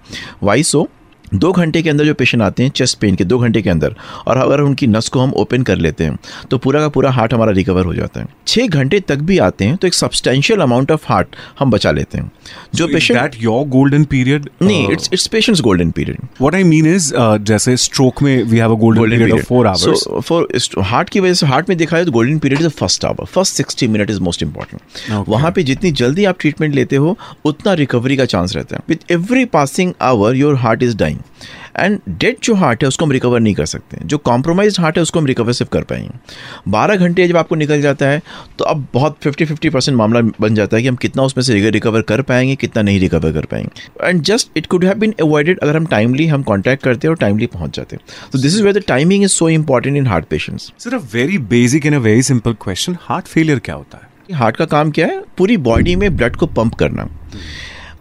why 0.43 0.63
so 0.63 0.89
दो 1.35 1.53
घंटे 1.53 1.83
के 1.83 1.91
अंदर 1.91 2.05
जो 2.05 2.15
पेशेंट 2.15 2.43
आते 2.43 2.63
हैं 2.63 2.71
चेस्ट 2.71 2.99
पेन 2.99 3.15
के 3.15 3.25
दो 3.25 3.39
घंटे 3.39 3.63
के 3.63 3.71
अंदर 3.71 3.95
और 4.27 4.37
अगर 4.37 4.61
उनकी 4.61 4.87
नस 4.87 5.09
को 5.09 5.21
हम 5.21 5.33
ओपन 5.37 5.63
कर 5.63 5.77
लेते 5.77 6.05
हैं 6.05 6.19
तो 6.51 6.59
पूरा 6.59 6.81
का 6.81 6.89
पूरा 6.89 7.11
हार्ट 7.11 7.35
हमारा 7.35 7.53
रिकवर 7.53 7.85
हो 7.85 7.95
जाता 7.95 8.21
है। 8.21 8.27
छः 8.47 8.67
घंटे 8.67 9.01
तक 9.01 9.19
भी 9.21 9.39
आते 9.39 9.65
हैं 9.65 9.77
तो 9.77 9.87
एक 9.87 9.95
सब्सटेंशियल 9.95 10.61
अमाउंट 10.61 10.91
ऑफ़ 10.91 11.05
हार्ट 11.09 11.37
हम 11.59 11.71
बचा 11.71 11.91
लेते 11.91 12.19
हैं। 12.19 12.31
जो 12.75 12.87
पेशेंट 12.89 13.37
योर 13.41 13.67
गोल्डन 13.69 14.05
पीरियड 14.05 14.49
नहीं 14.63 14.89
it's 14.93 15.11
it's 15.13 15.27
patients 15.27 15.63
golden 15.63 15.91
period 15.91 16.19
what 16.41 16.55
I 16.55 16.65
mean 16.65 16.95
is 16.95 17.13
जैसे 17.43 17.77
स्ट्रोक 17.77 18.23
में 18.23 18.43
we 18.43 18.59
have 18.59 18.75
a 18.75 18.79
golden 18.81 19.11
period 19.11 19.33
of 19.33 19.53
4 19.53 19.67
hours 19.67 20.05
so 20.05 20.21
for 20.21 20.49
heart 20.85 21.11
की 21.11 21.21
वजह 21.21 21.35
से 21.35 21.47
हार्ट 21.47 21.69
में 21.69 21.77
देखा 21.79 21.97
जाए 21.97 22.05
तो 22.05 22.13
golden 22.13 22.39
period 22.39 22.61
is 22.61 22.69
the 22.69 22.73
first 22.73 23.05
hour 23.05 23.25
first 23.27 23.63
60 23.63 23.89
minute 23.89 24.11
is 24.11 24.21
most 24.21 24.43
important 24.43 25.29
वहाँ 25.29 25.51
पे 25.51 25.63
जितनी 25.63 25.91
जल्दी 26.03 26.25
आप 26.25 26.37
ट्रीटमेंट 26.41 26.75
लेते 26.75 26.97
हो 26.97 27.17
उतना 27.45 27.73
रिकवरी 27.75 28.17
का 28.17 28.25
चांस 28.27 28.57
रहता 28.57 28.77
है। 28.77 28.83
With 28.89 28.99
every 29.11 29.45
passing 29.55 29.93
hour 30.03 30.37
your 30.37 30.57
heart 30.57 30.83
is 30.83 30.97
dying 30.97 31.19
and 31.79 31.99
dead 32.11 32.37
जो 32.43 32.55
हार्ट 32.55 32.83
है 32.83 32.89
उसको 32.89 33.05
हम 33.05 33.13
रिकवर 33.13 33.41
नहीं 33.41 33.55
कर 33.55 33.67
सकते। 33.67 33.99
जो 34.05 34.19
कॉम्प्रोमाइज 34.21 34.77
हार्ट 34.81 34.97
है 34.97 35.03
उसको 35.03 35.21
हम 35.21 35.27
रिकवर 35.27 35.53
सिर्फ़ 35.53 35.71
कर 35.73 35.83
पाएँगे। 35.83 36.19
बारह 36.69 36.97
घंटे 36.97 37.27
जब 37.29 37.37
आपको 37.37 37.55
निकल 37.55 37.83
जाता 37.83 38.07
है 38.07 38.21
तो 38.59 38.65
अब 38.65 38.87
बहुत 38.95 39.17
फिफ्टी 39.23 39.45
फिफ्टी 39.45 39.71
परसेंट 39.71 39.97
मामला 39.99 40.21
बन 40.41 40.55
जाता 40.55 40.77
है 40.77 40.83
कि 40.83 40.89
हम 40.89 40.97
कितना 40.97 41.23
उसमें 41.23 41.43
से 41.45 41.71
रिकवर 41.71 42.03
कर 42.03 42.23
पाएँगे 42.23 42.57
कितना 42.57 42.83
नहीं 42.83 43.01
रिकवर 43.01 43.33
कर 43.33 43.45
पाएँगे। 43.45 44.09
And 44.09 44.23
just 44.23 44.51
it 44.57 44.67
could 44.67 44.85
have 44.85 44.99
been 44.99 45.15
avoided 45.21 45.59
अगर 45.59 45.77
हम 45.77 45.87
टाइमली 45.87 46.27
हम 46.27 46.43
कॉन्टैक्ट 46.43 46.85
करते 46.85 47.09
और 47.09 47.17
टाइमली 47.17 47.47
पहुँच 47.49 47.77
जाते। 47.77 47.97
तो 48.33 48.39
this 48.39 48.55
is 48.55 48.63
where 48.63 48.73
the 48.73 48.83
timing 48.89 49.25
is 49.25 49.31
so 49.31 49.49
important 49.49 49.97
in 49.97 50.07
heart 50.07 50.27
patients 50.27 50.73
sir 50.79 50.95
a 50.95 51.01
very 51.13 51.39
basic 51.51 51.87
and 51.87 51.95
a 51.95 51.99
very 52.01 52.23
simple 52.23 52.53
question 52.63 52.97
heart 53.01 53.27
failure 53.27 53.59
क्या 53.59 53.75
होता 53.75 53.99
है? 53.99 54.11
हार्ट 54.31 54.57
का 54.57 54.65
काम 54.67 54.91
क्या 54.91 55.07
है? 55.07 55.23
पूरी 55.39 55.57
बॉडी 55.59 55.95
में 55.97 56.17
ब्लड 56.17 56.37
को 56.37 56.47
पंप 56.49 56.75
करना। 56.75 57.09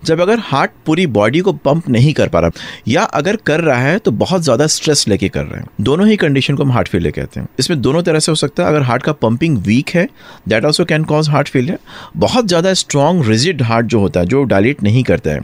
जब 0.03 0.21
अगर 0.21 0.39
हार्ट 0.41 0.71
पूरी 0.85 1.05
बॉडी 1.09 1.39
को 1.39 1.53
पंप 1.55 1.89
नहीं 1.89 2.13
कर 2.13 2.29
पा 2.29 2.39
रहा, 2.39 2.51
या 2.87 3.03
अगर 3.03 3.35
कर 3.37 3.61
रहा 3.61 3.79
है 3.79 3.97
तो 3.99 4.11
बहुत 4.13 4.41
ज़्यादा 4.41 4.67
स्ट्रेस 4.67 5.07
लेके 5.07 5.29
कर 5.29 5.43
रहे 5.43 5.59
हैं। 5.59 5.67
दोनों 5.81 6.07
ही 6.07 6.15
कंडीशन 6.17 6.55
को 6.55 6.63
हम 6.63 6.71
हार्ट 6.71 6.87
फेलियर 6.87 7.11
कहते 7.11 7.39
हैं। 7.39 7.47
इसमें 7.59 7.81
दोनों 7.81 8.01
तरह 8.03 8.19
से 8.19 8.31
हो 8.31 8.35
सकता 8.35 8.63
है, 8.63 8.69
अगर 8.69 8.81
हार्ट 8.83 9.03
का 9.03 9.11
पंपिंग 9.13 9.57
वीक 9.59 9.89
है 9.89 10.07
that 10.47 10.65
also 10.65 10.85
can 10.85 11.03
cause 11.05 11.29
heart 11.29 11.49
failure 11.49 11.79
बहुत 12.17 12.47
ज़्यादा 12.47 12.73
स्ट्रॉन्ग 12.75 13.27
रिजिड 13.27 13.61
हार्ट 13.63 13.85
जो 13.85 13.99
होता 13.99 14.19
है, 14.19 14.25
जो 14.25 14.43
डायलेट 14.45 14.83
नहीं 14.83 15.03
करता 15.03 15.31
है, 15.31 15.39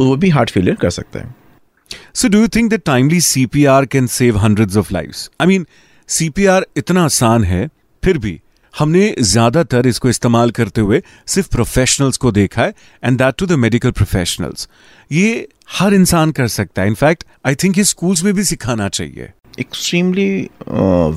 वो 0.00 0.16
भी 0.16 0.28
हार्ट 0.30 0.50
फेलियर 0.50 0.76
कर 0.76 0.90
सकता 0.92 1.18
है। 1.18 1.34
So 2.14 2.28
do 2.28 2.40
you 2.40 2.48
think 2.48 2.70
that 2.70 2.82
timely 2.86 3.20
CPR 3.22 3.86
can 3.86 4.06
save 4.08 4.38
hundreds 4.38 4.76
of 4.76 4.92
lifes 4.94 5.28
I 5.40 5.46
mean 5.46 5.66
CPR 6.08 6.66
इतना 6.76 7.04
आसान 7.04 7.44
है, 7.44 7.68
फिर 8.02 8.18
भी 8.18 8.40
हमने 8.74 9.14
ज़्यादातर 9.20 9.86
इसको 9.86 10.08
इस्तेमाल 10.08 10.50
करते 10.50 10.80
हुए 10.80 11.02
सिर्फ़ 11.26 11.48
प्रोफेशनल्स 11.50 12.16
को 12.16 12.32
देखा 12.32 12.62
है 12.62 12.74
and 13.04 13.18
that 13.18 13.34
too 13.38 13.46
the 13.46 13.52
medical 13.64 13.90
professionals 13.92 14.68
ये 15.12 15.48
हर 15.70 15.94
इंसान 15.94 16.30
कर 16.32 16.48
सकता 16.48 16.82
है। 16.82 16.88
इनफैक्ट 16.88 17.24
आई 17.46 17.54
थिंक 17.54 17.78
ये 17.78 17.84
स्कूल्स 17.84 18.24
में 18.24 18.32
भी 18.34 18.44
सिखाना 18.44 18.88
चाहिए। 18.90 19.30
Extremely 19.60 20.30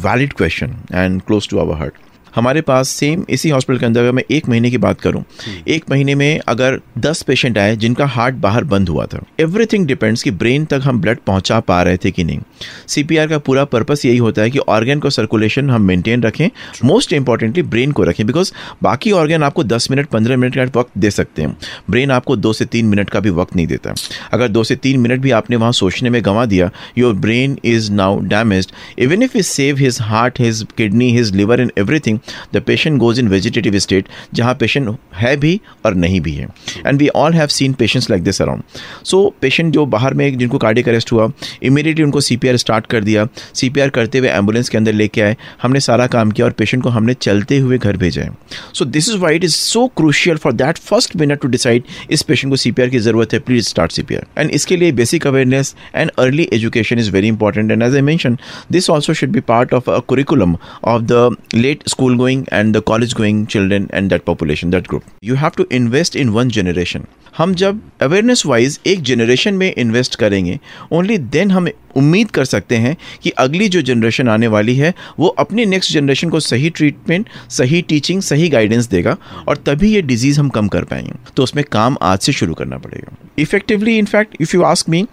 valid 0.06 0.34
question 0.34 0.76
and 0.94 1.22
close 1.22 1.50
to 1.50 1.60
our 1.60 1.78
heart 1.78 1.94
हमारे 2.36 2.62
पास 2.62 2.90
सेम 2.90 3.26
इसी 3.30 3.50
हॉस्पिटल 3.50 3.80
के 3.80 3.86
अंदर 3.86 4.02
अगर 4.02 4.12
मैं 4.12 4.24
एक 4.32 4.50
महीने 4.50 4.70
की 4.72 4.78
बात 4.78 5.02
करूँ 5.02 5.24
एक 5.68 5.84
महीने 5.92 6.16
में 6.16 6.40
अगर 6.48 6.80
दस 6.98 7.22
पेशेंट 7.22 7.58
आए 7.58 7.76
जिनका 7.76 8.06
हार्ट 8.06 8.36
बाहर 8.36 8.64
बंद 8.64 8.90
हुआ 8.90 9.06
था 9.06 9.24
एवरीथिंग 9.40 9.86
डिपेंड्स 9.88 10.24
कि 10.24 10.32
ब्रेन 10.32 10.66
तक 10.66 10.82
हम 10.84 11.02
ब्लड 11.02 11.20
पहुँचा 11.28 11.60
पा 11.60 11.82
रहे 11.84 11.98
थे 11.98 12.12
कि 12.12 12.24
नहीं। 12.24 12.40
सीपीआर 12.88 13.28
का 13.28 13.38
पूरा 13.40 13.64
पर्पस 13.66 14.06
यही 14.06 14.18
होता 14.18 14.42
है 14.42 14.50
कि 14.50 14.60
ऑर्गन 14.60 15.00
को 15.00 15.10
सर्कुलेशन 15.10 15.70
हम 15.70 15.82
मेंटेन 15.82 16.24
रखें 16.24 16.48
मोस्ट 16.86 17.14
इंपॉर्टेंटली 17.14 17.64
ब्रेन 17.64 17.92
को 17.92 18.04
रखें 18.04 18.26
बिकॉज़ 18.28 18.52
बाकी 18.84 19.12
ऑर्गन 19.12 19.44
आपको 19.44 19.64
दस 19.64 19.88
मिनट 19.92 20.08
पंद्रह 20.08 20.38
मिनट 20.38 20.56
का 20.56 20.80
वक्त 20.80 20.92
दे 20.98 21.12
सकते 21.12 21.42
हैं। 21.42 21.56
ब्रेन 21.90 22.12
आपको 22.12 22.36
दो 22.36 22.54
से 22.54 22.66
तीन 22.66 22.86
मिनट 22.86 23.10
का 23.10 23.20
भी 23.20 23.30
वक्त 23.30 23.56
नहीं 23.56 23.68
देता। 23.68 23.94
अगर 24.34 24.48
दो 24.48 24.64
से 24.64 24.76
तीन 24.76 25.00
मिनट 25.00 25.20
भी 25.22 25.32
आपने 25.32 25.56
वहाँ 25.56 25.72
सोचने 25.72 26.10
में 26.10 26.22
गंवा 26.26 26.46
दिया 26.46 26.70
your 26.98 27.14
brain 27.16 27.58
is 27.66 27.92
now 27.92 28.20
damage 28.26 28.68
even 29.00 29.24
if 29.24 29.38
you 29.38 29.44
save 29.44 29.78
his 29.78 29.98
heart 30.02 30.40
his 30.40 30.66
kidney 30.78 31.10
his 31.12 31.36
liver 31.36 31.62
in 31.62 31.72
everything 31.78 32.20
the 32.54 32.62
patient 32.68 32.98
goes 33.00 33.20
in 33.20 33.28
vegetative 33.28 33.78
state 33.80 34.08
जहाँ 34.34 34.54
पेशेंट 34.56 34.96
है 35.16 35.36
भी 35.38 35.60
और 35.86 35.96
नहीं 35.96 36.22
भी 36.22 36.32
है। 36.32 36.48
And 36.88 37.00
we 37.00 37.08
all 37.16 37.34
have 37.34 37.48
seen 37.48 37.74
patients 37.74 38.10
like 38.10 38.24
this 38.24 38.42
around 38.42 38.64
so 39.06 39.24
patient 39.42 39.74
जो 39.74 39.86
बाहर 39.86 40.14
में 40.14 40.38
जिनको 40.38 40.58
कार्डिक 40.58 40.90
अरेस्ट 40.90 41.12
हुआ 41.12 41.30
इमीडिएटली 41.64 42.04
उनको 42.04 42.22
सी 42.22 42.40
स्टार्ट 42.46 42.86
कर 42.86 43.04
दिया। 43.04 43.28
सीपीआर 43.54 43.90
करते 43.90 44.18
हुए 44.18 44.30
एंबुलेंस 44.30 44.70
के 44.70 44.78
अंदर 44.78 44.94
लेके 44.94 45.22
आए। 45.22 45.36
हमने 45.62 45.80
सारा 45.80 46.08
काम 46.08 46.32
किया 46.32 46.46
और 46.48 46.52
पेशेंट 46.52 46.84
को 46.84 46.90
हमने 46.90 47.14
चलते 47.14 47.58
हुए 47.58 47.78
घर 47.78 47.98
भेजा 47.98 48.22
है। 48.22 48.30
So 48.74 48.86
this 48.86 49.10
is 49.10 49.18
why 49.18 49.36
it 49.36 49.44
is 49.44 49.56
so 49.56 49.86
crucial 49.98 50.38
for 50.38 50.54
that 50.54 50.78
first 50.80 51.16
minute 51.16 51.42
to 51.42 51.48
decide 51.48 51.84
इस 52.12 52.22
पेशेंट 52.22 52.52
को 52.52 52.56
सीपीआर 52.56 52.90
की 52.90 53.00
ज़रूरत 53.00 53.34
है 53.34 53.40
प्लीज़ 53.40 53.68
स्टार्ट 53.68 53.92
सी 53.92 54.06
एंड 54.12 54.52
इसके 54.52 54.78
लिए 54.78 54.92
basic 54.92 55.28
awareness 55.28 55.76
and 55.96 56.12
early 56.20 56.48
education 56.54 57.00
is 57.00 57.12
very 57.12 57.28
important 57.28 57.72
and 57.72 57.84
as 57.84 57.96
I 57.96 58.02
mention 58.02 58.38
this 58.72 58.90
also 58.90 59.14
should 59.14 59.30
be 59.30 59.40
part 59.48 59.74
of 59.74 59.90
a 59.92 59.98
curriculum 60.00 60.56
of 60.84 61.02
the 61.04 61.36
late 61.56 61.84
school 61.90 62.15
going 62.18 62.46
and 62.54 62.76
the 62.78 62.82
college 62.84 63.14
going 63.14 63.46
children 63.48 63.88
and 63.94 64.10
that 64.10 64.24
population 64.24 64.70
that 64.70 64.88
group 64.88 65.04
you 65.24 65.36
have 65.36 65.52
to 65.58 65.66
invest 65.72 66.16
in 66.16 66.30
one 66.30 66.50
generation 66.50 67.06
हम 67.38 67.54
जब 67.56 67.82
awareness 68.02 68.46
wise 68.46 68.80
एक 68.88 69.02
generation 69.04 69.54
में 69.54 69.74
invest 69.74 70.16
करेंगे 70.16 70.60
only 70.92 71.18
then 71.18 71.52
हम 71.52 71.68
उम्मीद 71.96 72.32
कर 72.32 72.46
सकते 72.46 72.76
हैं 72.76 72.96
कि 73.24 73.30
अगली 73.30 73.68
जो 73.70 73.82
जनरेशन 73.82 74.30
आने 74.30 74.48
वाली 74.48 74.76
है, 74.76 74.94
वो 75.20 75.28
अपने 75.28 75.66
नेक्स्ट 75.66 75.94
जनरेशन 75.94 76.30
को 76.30 76.40
सही 76.40 76.70
ट्रीटमेंट 76.70 77.30
सही 77.50 77.82
टीचिंग 77.82 78.22
सही 78.22 78.50
गाइडेंस 78.50 78.88
देगा 78.90 79.18
और 79.48 79.58
तभी 79.66 79.94
ये 79.94 80.02
डिज़ीज़ 80.02 80.40
हम 80.40 80.50
कम 80.50 80.68
कर 80.68 80.84
पाएँगे। 80.84 81.14
तो 81.38 81.44
उसमें 81.44 81.64
काम 81.72 81.98
आज 82.02 82.20
से 82.20 82.32
शुरू 82.32 82.54
करना 82.54 82.78
पड़ेगा। 82.78 83.16
Effectively 83.40 83.98
in fact 83.98 84.36
if 84.42 84.56
you 84.56 84.62
ask 84.64 84.90
me 84.90 85.06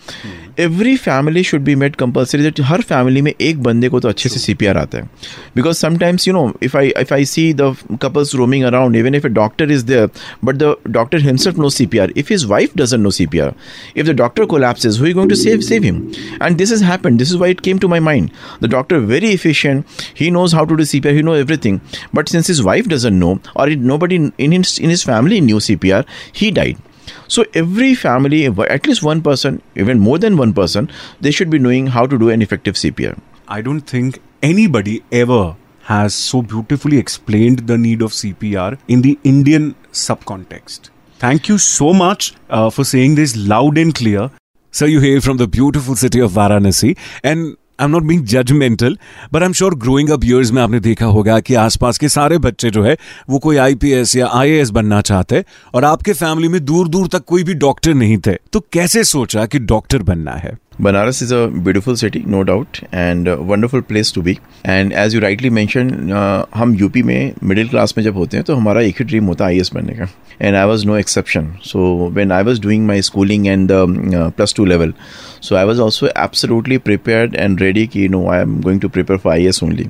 every 0.61 0.97
family 0.97 1.43
should 1.45 1.61
be 1.65 1.75
made 1.75 1.97
compulsory 1.97 2.43
that 2.43 2.61
her 2.61 2.83
family 2.83 3.23
में 3.23 3.33
एक 3.33 3.63
बंदे 3.63 3.89
को 3.89 4.01
तो 4.01 4.09
अच्छे 4.09 4.29
से 4.29 4.41
सीपीआर 4.41 4.77
आता 4.77 4.99
है। 4.99 5.09
Because 5.57 5.77
sometimes 5.77 6.27
you 6.29 6.35
know 6.35 6.53
if 6.63 6.77
I 6.77 6.93
if 7.01 7.15
I 7.15 7.25
see 7.25 7.53
the 7.55 7.75
couples 8.03 8.35
roaming 8.35 8.65
around 8.65 8.97
even 8.97 9.15
if 9.15 9.27
a 9.27 9.31
doctor 9.31 9.71
is 9.73 9.85
there 9.87 10.09
but 10.45 10.57
the 10.57 10.75
doctor 10.89 11.21
himself 11.21 11.59
know 11.59 11.71
C 11.71 11.87
P 11.87 11.99
R 11.99 12.13
if 12.17 12.33
his 12.33 12.45
wife 12.45 12.77
doesn't 12.77 13.01
know 13.01 13.11
C 13.11 13.27
P 13.27 13.39
R 13.39 13.53
if 13.97 14.07
the 14.07 14.17
doctor 14.17 14.45
collapses 14.45 14.99
who 15.01 15.13
going 15.13 15.31
to 15.31 15.37
save 15.37 15.61
save 15.61 15.85
him 15.85 16.03
and 16.43 16.57
this 16.57 16.72
has 16.75 16.85
happened 16.91 17.25
this 17.25 17.31
is 17.31 17.39
why 17.43 17.49
it 17.55 17.63
came 17.71 17.79
to 17.85 17.93
my 17.95 18.01
mind 18.11 18.31
the 18.61 18.73
doctor 18.77 19.01
very 19.15 19.33
efficient 19.39 19.99
he 20.23 20.31
knows 20.37 20.53
how 20.59 20.65
to 20.71 20.77
do 20.77 20.89
cpr 20.93 21.19
he 21.19 21.27
knows 21.29 21.41
everything 21.47 21.81
but 22.13 22.29
since 22.37 22.55
his 22.55 22.63
wife 22.71 22.89
doesn't 22.95 23.19
know 23.19 23.35
or 23.57 23.69
nobody 23.93 24.17
in 24.47 24.53
his, 24.53 24.79
in 24.79 24.91
his 24.91 25.05
family 25.13 25.41
knew 25.41 25.67
cpr 25.69 26.07
he 26.33 26.51
died 26.51 26.89
so 27.29 27.45
every 27.55 27.95
family, 27.95 28.47
at 28.47 28.87
least 28.87 29.03
one 29.03 29.23
person, 29.23 29.63
even 29.75 29.99
more 29.99 30.19
than 30.19 30.37
one 30.37 30.53
person, 30.53 30.91
they 31.21 31.31
should 31.31 31.51
be 31.51 31.59
knowing 31.59 31.87
how 31.89 32.07
to 32.07 32.19
do 32.19 32.31
an 32.31 32.43
effective 32.43 32.75
CPR. 32.75 33.19
I 33.49 33.63
don't 33.63 33.81
think 33.81 34.21
anybody 34.43 35.03
ever 35.11 35.57
has 35.85 36.15
so 36.15 36.43
beautifully 36.43 36.99
explained 36.99 37.67
the 37.67 37.79
need 37.79 38.03
of 38.03 38.13
CPR 38.13 38.79
in 38.87 39.03
the 39.03 39.19
Indian 39.25 39.75
subcontext. 39.93 40.91
Thank 41.19 41.49
you 41.49 41.59
so 41.59 41.93
much 41.93 42.35
uh, 42.51 42.71
for 42.71 42.85
saying 42.85 43.15
this 43.15 43.37
loud 43.37 43.79
and 43.79 43.95
clear. 43.95 44.31
So 44.75 44.87
you 44.87 45.01
hail 45.01 45.21
from 45.21 45.37
the 45.37 45.49
beautiful 45.59 45.97
city 46.05 46.21
of 46.21 46.31
Varanasi. 46.31 46.95
And 47.25 47.53
I 47.81 47.85
am 47.85 47.91
not 47.91 48.03
being 48.03 48.25
judgemental 48.25 48.99
but 49.33 49.43
I 49.43 49.47
am 49.47 49.53
sure 49.53 49.75
growing 49.75 50.11
up 50.11 50.21
में 50.53 50.63
आपने 50.63 50.81
देखा 50.81 51.07
होगा 51.07 51.41
कि 51.41 51.55
आसपास 51.55 51.99
के 51.99 52.09
सारे 52.09 52.39
बच्चे 52.39 52.71
जो 52.71 52.83
है, 52.83 52.97
वो 53.31 53.39
कोई 53.39 53.57
आईपीएस 53.57 54.17
या 54.17 54.27
आईएएस 54.27 54.71
बनना 54.71 55.01
चाहते 55.01 55.45
और 55.75 55.85
आपके 55.85 56.13
फैमिली 56.13 56.49
में 56.49 56.65
दूर 56.65 56.89
दूर 56.89 57.09
तक 57.09 57.25
कोई 57.25 57.43
भी 57.43 57.55
डॉक्टर 57.55 57.95
नहीं 57.95 58.19
थे। 58.19 58.35
तो 58.53 58.61
कैसे 58.73 59.05
सोचा 59.05 59.47
कि 59.47 59.59
डॉक्टर 59.59 60.03
बनना 60.03 60.33
है? 60.33 60.59
Banaras 60.80 61.22
is 61.24 61.32
a 61.32 61.48
beautiful 61.48 61.96
city, 61.98 62.20
no 62.34 62.44
doubt, 62.44 62.80
and 62.92 63.28
a 63.28 63.42
wonderful 63.42 63.82
place 63.82 64.12
to 64.12 64.22
be. 64.22 64.40
And 64.64 64.94
as 64.94 65.14
you 65.14 65.22
rightly 65.22 65.50
mentioned, 65.50 66.12
uh, 66.14 66.46
हम 66.56 66.76
यूपी 66.80 67.04
में 67.04 67.34
मिडिल 67.44 67.70
क्लास 67.70 67.94
में 67.98 68.04
जब 68.04 68.16
होते 68.18 68.38
हैं 68.38 68.44
तो 68.46 68.56
हमारा 68.56 68.82
एक 68.82 69.00
ही 69.00 69.06
ड्रीम 69.06 69.26
होता 69.26 69.48
है 69.48 69.54
आई 69.54 69.70
बनने 69.74 69.94
का 69.94 70.08
and 70.42 70.56
I 70.56 70.66
was 70.68 70.86
no 70.86 70.98
exception 70.98 71.52
so 71.66 72.10
when 72.16 72.32
I 72.32 72.44
was 72.44 72.62
doing 72.62 72.88
my 72.88 73.02
schooling 73.02 73.48
and 73.48 73.72
plus 73.72 74.54
two 74.58 74.66
level 74.66 74.94
so 75.42 75.56
I 75.56 75.66
was 75.66 75.80
also 75.80 76.08
absolutely 76.08 76.78
prepared 76.90 77.36
and 77.36 77.62
ready 77.62 77.88
कि 77.88 78.08
no 78.10 78.28
I 78.32 78.42
am 78.42 78.60
going 78.62 78.82
to 78.82 78.90
prepare 78.90 79.20
for 79.20 79.34
I 79.34 79.48
S 79.48 79.64
only 79.64 79.90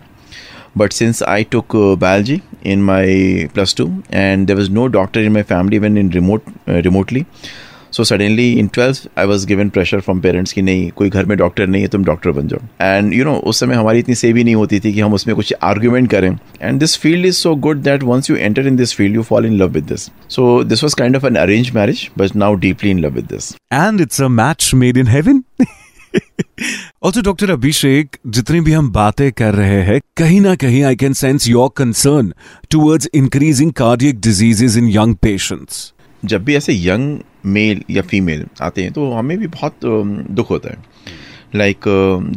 but 0.80 0.94
since 0.94 1.22
I 1.34 1.44
took 1.54 1.74
uh, 1.76 1.96
biology 2.02 2.36
in 2.72 2.84
my 2.88 3.06
plus 3.54 3.74
two, 3.74 3.86
and 4.24 4.50
there 4.50 4.56
was 4.56 4.70
no 4.70 4.88
doctor 4.88 5.24
in 5.30 5.34
my 5.34 5.44
family 5.52 5.78
even 5.78 5.98
in 5.98 6.12
remote 6.18 6.44
uh, 6.68 6.82
remotely, 6.88 7.26
so 7.93 8.05
suddenly 8.05 8.53
in 8.53 8.67
twelfth 8.67 9.09
I 9.19 9.27
was 9.27 9.47
given 9.47 9.69
pressure 9.69 10.01
from 10.01 10.21
parents 10.21 10.53
की 10.53 10.63
नहीं 10.63 10.91
कोई 10.91 11.11
घर 11.11 11.25
में 11.25 11.37
doctor 11.39 11.67
नहीं 11.67 11.83
है 11.83 11.89
तुम 11.89 12.05
doctor 12.05 12.31
बन 12.31 12.49
जाओ। 12.49 12.61
एंड 12.81 13.15
यू 13.15 13.25
नो 13.25 13.35
उस 13.35 13.61
समय 13.61 13.75
हमारी 13.75 13.99
इतनी 13.99 14.15
सेवी 14.15 14.45
नहीं 14.45 14.55
होती 14.55 14.81
थी 14.81 14.93
कि 14.93 15.01
हम 15.01 15.15
उसमें 15.15 15.37
कुछ 15.37 15.55
आर्ग्यूमेंट 15.63 16.11
करें। 16.11 16.39
And 16.63 16.81
this 16.81 16.97
field 16.99 17.27
is 17.27 17.35
so 17.35 17.55
good 17.55 17.83
that 17.83 18.03
once 18.03 18.31
you 18.31 18.37
enter 18.37 18.67
in 18.67 18.77
this 18.77 18.95
field 18.95 19.15
you 19.15 19.23
fall 19.23 19.47
in 19.47 19.57
love 19.59 19.69
with 19.69 19.85
this 19.85 20.11
so 20.29 20.65
this 20.65 20.85
was 20.85 20.97
kind 20.97 21.17
of 21.17 21.27
an 21.27 21.35
arrange 21.35 21.71
marriage 21.71 22.11
but 22.19 22.37
now 22.37 22.55
deeply 22.55 22.91
in 22.91 22.99
love 22.99 23.11
with 23.11 23.25
this 23.25 23.55
and 23.73 24.01
it's 24.01 24.23
a 24.23 24.29
match 24.29 24.71
made 24.75 24.97
in 24.97 25.07
heaven 25.07 25.43
also 27.03 27.21
doctor 27.21 27.51
Abhishek 27.51 28.17
जितनी 28.27 28.61
भी 28.61 28.73
हम 28.73 28.91
बातें 28.93 29.33
कर 29.33 29.55
रहे 29.55 29.83
हैं 29.83 30.01
कहीं 30.17 30.41
ना 30.41 30.55
कहीं 30.55 30.83
I 30.83 30.97
can 30.97 31.13
sense 31.13 31.49
your 31.49 31.71
concern 31.77 32.33
towards 32.71 33.09
increasing 33.15 33.73
cardiac 33.73 34.21
diseases 34.21 34.79
in 34.79 34.89
young 34.89 35.15
patients 35.15 35.93
जब 36.25 36.45
भी 36.45 36.57
ऐसे 36.57 36.73
यंग 36.75 37.19
मेल 37.47 37.83
या 37.91 38.03
फीमेल 38.03 38.47
आते 38.63 38.83
हैं 38.83 38.93
तो 38.93 39.11
हमें 39.13 39.39
भी 39.39 39.47
बहुत 39.47 39.79
दुख 40.31 40.51
होता 40.51 40.71
है। 40.71 40.85
Like 41.55 41.89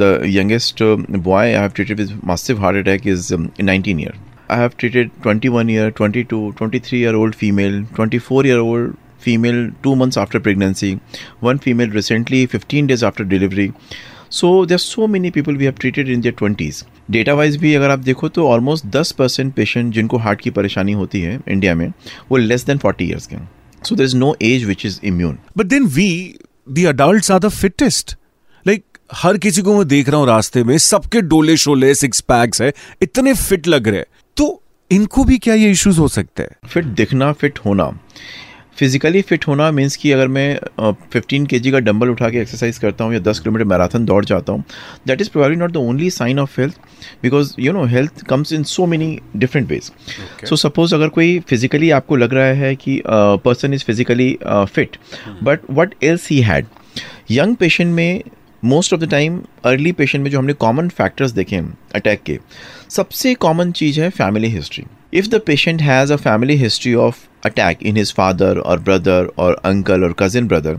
the 0.02 0.22
youngest 0.26 0.84
boy 1.12 1.54
I 1.54 1.62
have 1.62 1.70
treated 1.70 2.00
with 2.00 2.20
massive 2.24 2.62
heart 2.62 2.78
attack 2.78 3.08
is 3.08 3.34
nineteen 3.62 4.00
year 4.00 4.14
I 4.52 4.60
have 4.60 4.72
treated 4.80 5.10
twenty 5.24 5.48
one 5.48 5.70
year 5.70 5.90
twenty 5.90 6.24
two 6.24 6.50
twenty 6.58 6.80
three 6.80 7.02
year 7.02 7.14
old 7.14 7.36
female 7.36 7.84
twenty 7.96 8.20
four 8.20 8.48
year 8.48 8.58
old 8.58 8.94
female 9.26 9.62
two 9.84 9.96
months 9.96 10.18
after 10.18 10.40
pregnancy, 10.40 11.00
one 11.40 11.58
female 11.58 11.90
recently 11.90 12.46
15 12.46 12.88
days 12.88 13.04
after 13.04 13.26
delivery. 13.26 13.72
So 14.30 14.66
there 14.66 14.78
so 14.78 15.08
many 15.08 15.30
people 15.32 15.56
we 15.56 15.66
have 15.66 15.74
treated 15.80 16.10
in 16.10 16.22
their 16.22 16.36
twenties 16.38 16.84
data 17.12 17.34
wise 17.34 17.58
भी 17.58 17.74
अगर 17.74 17.90
आप 17.90 18.00
देखो 18.00 18.30
तो 18.30 18.48
almost 18.48 18.86
दस 18.86 19.12
percent 19.12 19.54
patient 19.54 19.94
जिनको 19.94 20.18
heart 20.18 20.42
की 20.42 20.50
परेशानी 20.50 20.92
होती 20.92 21.22
है 21.22 21.40
इंडिया 21.48 21.76
में 21.76 21.88
वो 22.32 22.38
लेस 22.38 22.66
देन 22.66 22.78
फोर्टी 22.78 23.06
ईयर्स 23.06 23.28
के 23.28 23.36
So 23.86 23.96
there's 23.96 24.16
no 24.16 24.36
age 24.42 24.66
which 24.66 24.86
is 24.86 25.00
immune. 25.02 25.40
But 25.56 25.70
then 25.70 25.90
we, 25.96 26.38
the 26.68 26.86
adults, 26.86 27.30
are 27.30 27.40
the 27.40 27.52
fittest. 27.52 28.16
Like 28.66 28.84
हर 29.14 29.38
किसी 29.38 29.62
को 29.62 29.78
मैं 29.78 29.88
देख 29.88 30.08
रहा 30.10 30.20
हूँ 30.20 30.28
रास्ते 30.28 30.64
में 30.64 30.78
सबके 30.78 31.22
डोले 31.22 31.56
शोले 31.58 31.94
सिक्स 31.96 32.22
पैक्स 32.22 32.62
है 32.62 32.72
इतने 33.02 33.34
फिट 33.34 33.68
लग 33.68 33.88
रहे 33.88 34.04
तो 34.38 34.48
इनको 34.92 35.24
भी 35.24 35.38
क्या 35.38 35.54
ये 35.56 35.70
इश्यूज़ 35.72 36.00
हो 36.00 36.08
सकते 36.08 36.44
हैं 36.44 36.68
फिट 36.70 36.86
दिखना 37.00 37.32
फिट 37.34 37.60
होना 37.66 37.92
फिजिकली 38.78 39.22
फिट 39.22 39.48
होना 39.48 39.70
मीन्स 39.72 39.96
कि 39.96 40.12
अगर 40.12 40.28
मैं 40.28 40.94
फिफ्टीन 41.12 41.46
के 41.46 41.60
जी 41.60 41.72
का 41.72 41.80
डंबल 41.80 42.10
उठा 42.10 42.30
के 42.30 42.40
एक्सरसाइज 42.40 42.78
करता 42.78 43.04
हूँ 43.04 43.14
या 43.14 43.20
दस 43.22 43.40
किलोमीटर 43.40 43.66
मैराथन 43.66 44.06
दौड़ 44.06 44.24
जाता 44.26 44.54
हूँ 44.54 44.64
that 45.08 45.22
is 45.22 45.30
probably 45.30 45.56
not 45.56 45.72
the 45.72 45.78
only 45.78 46.10
sign 46.12 46.40
of 46.40 46.60
health 46.62 46.80
because 47.24 47.54
you 47.60 47.74
know 47.74 47.84
health 47.88 48.24
comes 48.26 48.54
in 48.54 48.64
so 48.66 48.86
many 48.86 49.18
different 49.36 49.70
ways 49.70 49.92
so 50.46 50.56
suppose 50.58 50.96
अगर 50.96 51.10
कोई 51.10 51.40
फिजिकली 51.50 51.90
आपको 51.92 52.16
लग 52.16 52.34
रहा 52.34 52.54
है 52.56 52.76
कि 52.76 53.02
person 53.08 53.74
is 53.74 53.84
physically 53.84 54.38
fit 54.46 54.98
but 55.44 55.70
what 55.72 55.96
else 56.04 56.30
he 56.30 56.42
had 56.42 56.66
young 57.32 57.56
patient 57.56 57.94
में 57.94 58.22
most 58.64 58.94
of 58.94 59.02
the 59.02 59.10
time 59.10 59.42
early 59.66 59.92
patient 59.94 60.24
में 60.24 60.30
जो 60.32 60.38
हमने 60.38 60.54
कॉमन 60.60 60.88
फैक्टर्स 60.90 61.32
देखे 61.32 61.56
हैं 61.56 61.78
अटैक 61.96 62.22
के 62.24 62.40
सबसे 62.90 63.34
कॉमन 63.40 63.72
चीज़ 63.72 64.00
है 64.02 64.10
family 64.12 64.48
history 64.50 64.84
if 65.16 65.30
the 65.30 65.42
patient 65.46 65.82
has 65.82 66.14
a 66.14 66.16
family 66.16 66.56
history 66.56 66.94
of 66.94 67.24
attack 67.48 67.82
in 67.82 67.96
his 67.96 68.12
father 68.12 68.60
or 68.60 68.78
brother 68.78 69.18
or 69.38 69.50
uncle 69.64 70.06
or 70.06 70.14
cousin 70.14 70.48
brother 70.48 70.72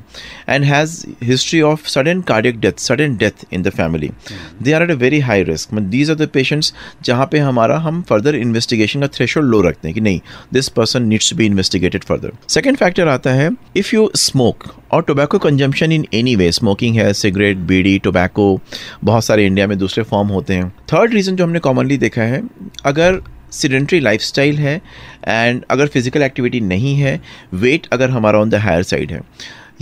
and 0.47 0.65
has 0.65 0.95
history 1.21 1.63
of 1.63 1.89
sudden 1.89 2.23
cardiac 2.23 2.61
death 2.65 2.81
sudden 2.81 3.17
death 3.17 3.45
in 3.51 3.67
the 3.67 3.71
family 3.71 4.09
mm-hmm. 4.09 4.65
they 4.65 4.73
are 4.73 4.83
at 4.83 4.91
a 4.91 4.97
very 4.97 5.21
high 5.21 5.41
risk. 5.41 5.71
But 5.71 5.91
these 5.91 6.11
are 6.11 6.17
the 6.23 6.29
patients 6.29 6.73
जहाँ 7.05 7.29
पे 7.33 7.39
हमारा 7.39 7.79
हम 7.79 8.03
further 8.03 8.37
investigation 8.37 9.01
का 9.01 9.09
threshold 9.09 9.51
low 9.51 9.61
रखते 9.61 9.89
हैं 9.89 9.95
कि 9.95 10.01
नहीं 10.01 10.21
this 10.53 10.69
person 10.69 11.03
needs 11.03 11.31
to 11.31 11.37
be 11.37 11.47
investigated 11.47 12.05
further 12.05 12.33
second 12.49 12.77
factor 12.77 13.09
आता 13.09 13.31
है 13.31 13.51
इफ़ 13.77 13.95
यू 13.95 14.11
स्मोक 14.17 14.65
और 14.93 15.03
tobacco 15.03 15.39
consumption 15.39 15.93
in 15.93 16.07
any 16.15 16.37
way 16.37 16.51
smoking 16.53 16.97
है 16.97 17.13
सिगरेट 17.13 17.57
बीड़ी 17.71 17.99
टोबैको 17.99 18.61
बहुत 19.05 19.25
सारे 19.25 19.47
इंडिया 19.47 19.67
में 19.67 19.79
दूसरे 19.79 20.05
फॉर्म 20.05 20.29
होते 20.29 20.55
हैं। 20.55 20.69
थर्ड 20.93 21.15
रीज़न 21.15 21.37
जो 21.37 21.45
हमने 21.45 21.59
कॉमनली 21.59 21.99
देखा 21.99 22.23
है 22.23 22.43
अगर 22.85 23.23
सीडेंट्री 23.53 24.01
लाइफस्टाइल 24.01 24.59
है 24.59 24.81
एंड 25.29 25.65
अगर 25.71 25.87
फ़िज़िकल 25.87 26.23
एक्टिविटी 26.23 26.61
नहीं 26.63 26.95
है 26.97 27.21
वेट 27.55 27.87
अगर 27.93 28.11
हमारा 28.11 28.39
ऑन 28.39 28.51
द 28.51 28.55
हायर 28.55 28.83
साइड 28.83 29.13
है। 29.13 29.21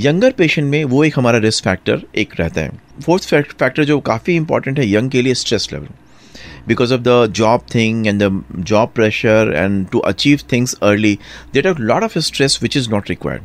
यंगर 0.00 0.30
पेशेंट 0.30 0.66
में 0.68 0.84
वो 0.84 1.04
एक 1.04 1.18
हमारा 1.18 1.38
रिस्क 1.38 1.64
फैक्टर 1.64 2.02
एक 2.16 2.40
रहता 2.40 2.60
है। 2.60 2.70
फोर्थ 3.04 3.28
फैक्टर 3.28 3.84
जो 3.84 3.98
काफ़ी 4.02 4.36
इंपॉर्टेंट 4.36 4.78
है 4.78 4.90
यंग 4.90 5.10
के 5.10 5.22
लिए 5.22 5.34
stress 5.34 5.68
level 5.72 5.88
because 6.66 6.92
of 6.96 7.04
the 7.04 7.16
job 7.38 7.66
thing 7.74 8.06
and 8.10 8.24
the 8.24 8.30
job 8.70 8.92
pressure 8.94 9.52
and 9.62 9.86
to 9.92 10.00
achieve 10.10 10.44
things 10.52 10.74
early 10.82 11.12
there 11.52 11.66
are 11.70 11.74
a 11.74 11.86
lot 11.90 12.06
of 12.06 12.16
stress 12.24 12.56
which 12.62 12.76
is 12.80 12.88
not 12.94 13.08
required. 13.08 13.42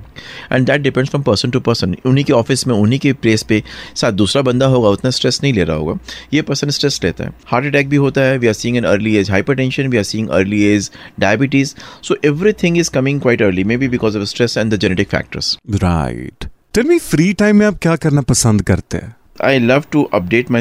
And 0.49 0.69
that 0.69 0.83
depends 0.83 1.11
from 1.13 1.23
person 1.23 1.53
to 1.55 1.61
person. 1.69 1.95
उन्हीं 2.05 2.25
के 2.25 2.33
office 2.33 2.67
में 2.67 2.75
उन्हीं 2.75 2.99
के 2.99 3.13
place 3.13 3.43
पे 3.43 3.63
साथ 3.95 4.11
दूसरा 4.11 4.41
बंदा 4.41 4.65
होगा 4.65 4.89
उतना 4.89 5.11
स्ट्रेस 5.11 5.39
नहीं 5.43 5.53
ले 5.53 5.63
रहा 5.63 5.77
होगा। 5.77 5.97
ये 6.33 6.41
पर्सन 6.41 6.69
स्ट्रेस 6.69 6.99
लेता 7.03 7.23
है। 7.23 7.33
हार्ट 7.47 7.65
अटैक 7.65 7.89
भी 7.89 7.95
होता 7.95 8.21
है। 8.21 8.38
We 8.38 8.47
are 8.47 8.53
seeing 8.53 8.77
in 8.77 8.83
early 8.83 9.15
age 9.17 9.31
hypertension 9.31 9.88
we 9.88 9.97
are 9.97 10.03
seeing 10.03 10.29
early 10.29 10.63
age 10.63 10.91
diabetes 11.19 11.75
so 12.03 12.17
everything 12.25 12.77
is 12.77 12.91
coming 12.91 13.21
quite 13.21 13.41
early 13.41 13.63
may 13.63 13.77
be 13.77 13.88
because 13.88 14.17
of 14.17 14.23
stress 14.23 14.57
and 14.57 14.73
the 14.73 14.79
genetic 14.79 15.09
factors 15.09 15.57
right 15.69 16.45
tell 16.73 16.85
me 16.85 16.99
free 16.99 17.33
time 17.33 17.55
में 17.55 17.65
आप 17.65 17.79
क्या 17.81 17.95
करना 17.95 18.21
पसंद 18.21 18.61
करते 18.61 18.97
हैं? 18.97 19.15
I 19.41 19.57
love 19.69 19.85
to 19.95 20.01
update 20.19 20.51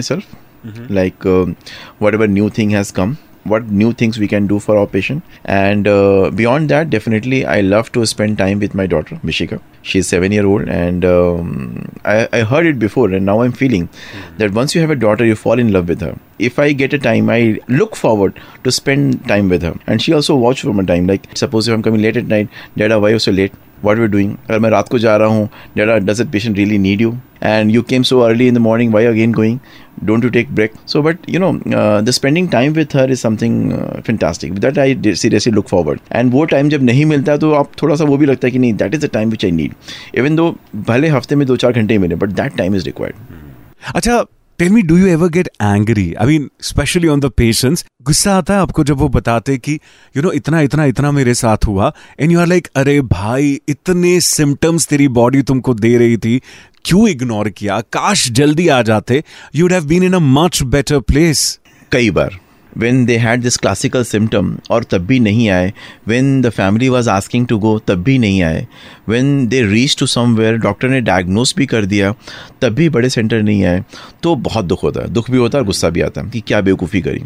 myself, 0.57 0.89
like 0.89 1.25
um 1.25 1.55
whatever 1.99 2.27
new 2.27 2.49
thing 2.49 2.69
has 2.71 2.91
come, 2.91 3.17
what 3.43 3.65
new 3.65 3.91
things 3.93 4.17
we 4.19 4.27
can 4.27 4.47
do 4.47 4.59
for 4.59 4.77
our 4.77 4.87
patient. 4.87 5.23
And 5.45 5.87
uh, 5.87 6.31
beyond 6.31 6.69
that, 6.69 6.89
definitely, 6.89 7.45
I 7.45 7.61
love 7.61 7.91
to 7.93 8.05
spend 8.05 8.37
time 8.37 8.59
with 8.59 8.73
my 8.73 8.87
daughter, 8.87 9.15
Mishika. 9.23 9.61
She's 9.81 10.07
seven 10.07 10.31
year 10.31 10.45
old, 10.45 10.69
and 10.69 11.03
um, 11.03 11.91
I, 12.05 12.27
I 12.31 12.41
heard 12.41 12.65
it 12.65 12.79
before, 12.79 13.09
and 13.09 13.25
now 13.25 13.41
I'm 13.41 13.51
feeling 13.51 13.89
that 14.37 14.53
once 14.53 14.75
you 14.75 14.81
have 14.81 14.89
a 14.89 14.95
daughter, 14.95 15.25
you 15.25 15.35
fall 15.35 15.59
in 15.59 15.73
love 15.73 15.89
with 15.89 16.01
her. 16.01 16.17
If 16.39 16.57
I 16.59 16.71
get 16.71 16.93
a 16.93 16.99
time, 16.99 17.29
I 17.29 17.59
look 17.67 17.95
forward 17.95 18.39
to 18.63 18.71
spend 18.71 19.27
time 19.27 19.49
with 19.49 19.61
her, 19.61 19.75
and 19.87 20.01
she 20.01 20.13
also 20.13 20.35
watch 20.35 20.61
for 20.61 20.73
my 20.73 20.83
time. 20.83 21.07
Like 21.07 21.27
suppose 21.35 21.67
if 21.67 21.73
I'm 21.73 21.83
coming 21.83 22.01
late 22.01 22.15
at 22.15 22.25
night, 22.25 22.49
Dada, 22.77 22.99
why 22.99 23.09
you 23.09 23.19
so 23.19 23.31
late? 23.31 23.53
what 23.85 23.97
we're 23.97 24.07
doing 24.11 24.29
अगर 24.49 24.59
मैं 24.59 24.69
रात 24.69 24.89
को 24.89 24.99
जा 24.99 25.15
रहा 25.17 25.27
हूँ 25.27 25.49
डेडा 25.77 25.97
does 26.09 26.21
it 26.21 26.27
patient 26.31 26.57
really 26.57 26.77
need 26.77 27.01
you 27.01 27.17
and 27.47 27.71
you 27.75 27.81
came 27.83 28.03
so 28.09 28.25
early 28.25 28.45
in 28.47 28.57
the 28.57 28.61
morning 28.65 28.91
why 28.95 29.01
again 29.07 29.33
going 29.39 29.57
Don't 30.04 30.22
you 30.22 30.30
take 30.30 30.48
break? 30.50 30.72
So 30.86 31.02
but 31.02 31.28
you 31.28 31.38
know 31.38 31.50
uh, 31.72 32.00
the 32.00 32.12
spending 32.12 32.48
time 32.48 32.72
with 32.72 32.92
her 32.92 33.06
is 33.08 33.20
something 33.20 33.72
uh, 33.72 34.02
fantastic. 34.02 34.54
That 34.56 34.78
i 34.78 34.88
seriously 35.14 35.52
look 35.52 35.68
forward. 35.68 36.00
And 36.10 36.32
वो 36.32 36.44
time 36.54 36.68
जब 36.68 36.82
नहीं 36.82 37.04
मिलता 37.06 37.36
तो 37.36 37.52
आप 37.54 37.70
थोड़ा 37.82 37.96
सा 37.96 38.04
वो 38.04 38.16
भी 38.16 38.26
लगता 38.26 38.46
है 38.46 38.50
कि 38.52 38.58
नहीं 38.58 38.72
that 38.74 38.94
is 38.94 39.06
the 39.06 39.10
time 39.12 39.30
which 39.30 39.44
I 39.44 39.50
need 39.50 39.74
even 40.14 40.36
though 40.36 40.54
भले 40.88 41.08
हफ़्ते 41.08 41.36
में 41.36 41.46
दो 41.46 41.56
चार 41.56 41.72
घंटे 41.72 41.94
ही 41.94 41.98
मिले 41.98 42.14
but 42.14 42.40
that 42.40 42.56
time 42.56 42.76
is 42.76 42.84
required 42.84 43.94
अच्छा 43.94 44.24
tell 44.58 44.70
me 44.70 44.82
do 44.82 44.96
you 44.96 45.06
ever 45.06 45.28
get 45.28 45.48
angry 45.62 46.12
I 46.20 46.26
mean 46.26 46.48
specially 46.68 47.08
on 47.08 47.20
the 47.20 47.30
patients 47.36 47.84
गुस्सा 48.06 48.36
आता 48.36 48.54
है 48.54 48.60
आपको 48.60 48.84
जब 48.84 48.96
वो 48.98 49.08
बताते 49.08 49.56
कि 49.58 49.78
यू 50.16 50.22
नो 50.22 50.32
इतना 50.32 50.60
इतना 50.60 50.84
इतना 50.84 51.10
मेरे 51.12 51.34
साथ 51.34 51.66
हुआ 51.66 51.92
एंड 52.20 52.32
यू 52.32 52.40
आर 52.40 52.46
लाइक 52.46 52.68
अरे 52.76 53.00
भाई 53.12 53.58
इतने 53.68 54.18
सिम्टम्स 54.20 54.86
तेरी 54.88 55.08
बॉडी 55.20 55.42
तुमको 55.50 55.74
दे 55.74 55.96
रही 55.98 56.16
थी 56.16 56.40
क्यों 56.88 57.08
इग्नोर 57.08 57.48
किया? 57.48 57.80
काश 57.92 58.30
जल्दी 58.32 58.68
आ 58.68 58.82
जाते। 58.82 59.22
You'd 59.54 59.72
have 59.72 59.86
been 59.86 60.02
in 60.02 60.12
a 60.12 60.18
much 60.18 60.62
better 60.64 61.00
place 61.00 61.58
कई 61.92 62.10
बार 62.10 62.38
when 62.76 62.98
they 63.06 63.14
had 63.18 63.42
this 63.44 63.56
classical 63.56 64.04
symptom 64.08 64.48
और 64.70 64.84
तब 64.84 65.06
भी 65.06 65.18
नहीं 65.20 65.48
आए। 65.50 65.72
When 66.08 66.26
the 66.42 66.50
family 66.58 66.90
was 66.94 67.08
asking 67.14 67.46
to 67.52 67.58
go 67.62 67.72
तब 67.88 68.02
भी 68.02 68.18
नहीं 68.18 68.42
आए। 68.42 68.66
When 69.10 69.32
they 69.52 69.62
reached 69.70 70.02
to 70.02 70.08
somewhere 70.12 70.58
doctor 70.62 70.88
ने 70.88 71.00
डायग्नोस 71.00 71.54
भी 71.56 71.66
कर 71.66 71.86
दिया 71.86 72.14
तब 72.62 72.74
भी 72.74 72.88
बड़े 72.88 73.08
सेंटर 73.08 73.42
नहीं 73.42 73.64
आए। 73.64 73.82
तो 74.22 74.34
बहुत 74.46 74.64
दुख 74.64 74.82
होता 74.82 75.00
है। 75.00 75.12
दुख 75.12 75.30
भी 75.30 75.38
होता 75.38 75.58
है 75.58 75.62
और 75.62 75.66
गुस्सा 75.66 75.90
भी 75.90 76.00
आता 76.00 76.20
है 76.20 76.30
कि 76.30 76.40
क्या 76.40 76.60
बेवकूफ़ी 76.60 77.00
करी। 77.00 77.24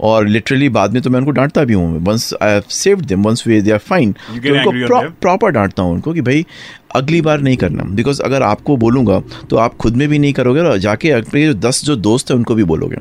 और 0.00 0.26
लिटरली 0.26 0.68
बाद 0.68 0.92
में 0.92 1.02
तो 1.02 1.10
मैं 1.10 1.18
उनको 1.18 1.30
डांटता 1.30 1.64
भी 1.64 1.74
हूँ। 1.74 2.04
Once 2.04 2.32
I 2.42 2.52
have 2.52 2.62
saved 2.70 3.04
them 3.06 3.22
once 3.22 3.46
way 3.46 3.60
they 3.62 3.70
are 3.70 3.78
fine 3.78 4.12
तो 4.12 4.70
उनको 4.72 5.00
प्रॉपर 5.20 5.50
डांटता 5.50 5.82
हूँ 5.82 5.94
उनको 5.94 6.12
कि 6.12 6.20
भाई 6.20 6.46
अगली 6.90 7.20
बार 7.20 7.40
नहीं 7.40 7.56
करना। 7.56 7.84
बिकॉज़ 7.90 8.22
अगर 8.22 8.42
आपको 8.42 8.76
बोलूँगा 8.76 9.20
तो 9.50 9.56
आप 9.56 9.76
खुद 9.76 9.96
में 9.96 10.08
भी 10.08 10.18
नहीं 10.18 10.32
करोगे 10.32 10.60
और 10.60 10.78
जाके 10.78 11.10
अपने 11.12 11.44
जो 11.46 11.54
दस 11.60 11.84
जो 11.84 11.96
दोस्त 11.98 12.30
हैं, 12.30 12.36
उनको 12.36 12.54
भी 12.54 12.64
बोलोगे। 12.64 12.96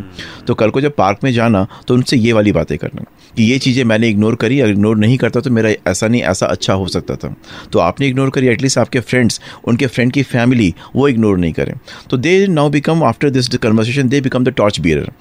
तो 0.47 0.53
कल 0.55 0.69
को 0.69 0.81
जब 0.81 0.95
पार्क 0.95 1.19
में 1.23 1.31
जाना 1.33 1.65
तो 1.87 1.93
उनसे 1.93 2.17
ये 2.17 2.33
वाली 2.33 2.51
बातें 2.51 2.77
करना 2.77 3.03
कि 3.37 3.43
ये 3.43 3.57
चीज़ें 3.59 3.83
मैंने 3.83 4.07
इग्नोर 4.09 4.35
करी, 4.35 4.59
अगर 4.59 4.71
इग्नोर 4.71 4.97
नहीं 4.97 5.17
करता 5.17 5.39
तो 5.39 5.49
मेरा 5.49 5.69
ऐसा 5.87 6.07
नहीं, 6.07 6.21
ऐसा 6.23 6.45
अच्छा 6.45 6.73
हो 6.73 6.87
सकता 6.87 7.15
था। 7.15 7.33
तो 7.73 7.79
आपने 7.79 8.07
इग्नोर 8.07 8.29
करी 8.29 8.47
एटलीस्ट 8.47 8.77
आपके 8.77 8.99
फ्रेंड्स 9.01 9.39
उनके 9.67 9.87
फ्रेंड 9.87 10.11
की 10.11 10.23
फैमिली 10.23 10.73
वो 10.95 11.07
इग्नोर 11.07 11.37
नहीं 11.37 11.53
करें। 11.53 11.73
तो 12.09 12.17
they 12.17 12.47
now 12.49 12.69
become 12.69 13.03
after 13.03 13.29
this 13.29 13.47
conversation 13.49 14.09
they 14.09 14.21
become 14.21 14.43
the 14.43 14.49
torch 14.51 14.79
bearer 14.79 15.11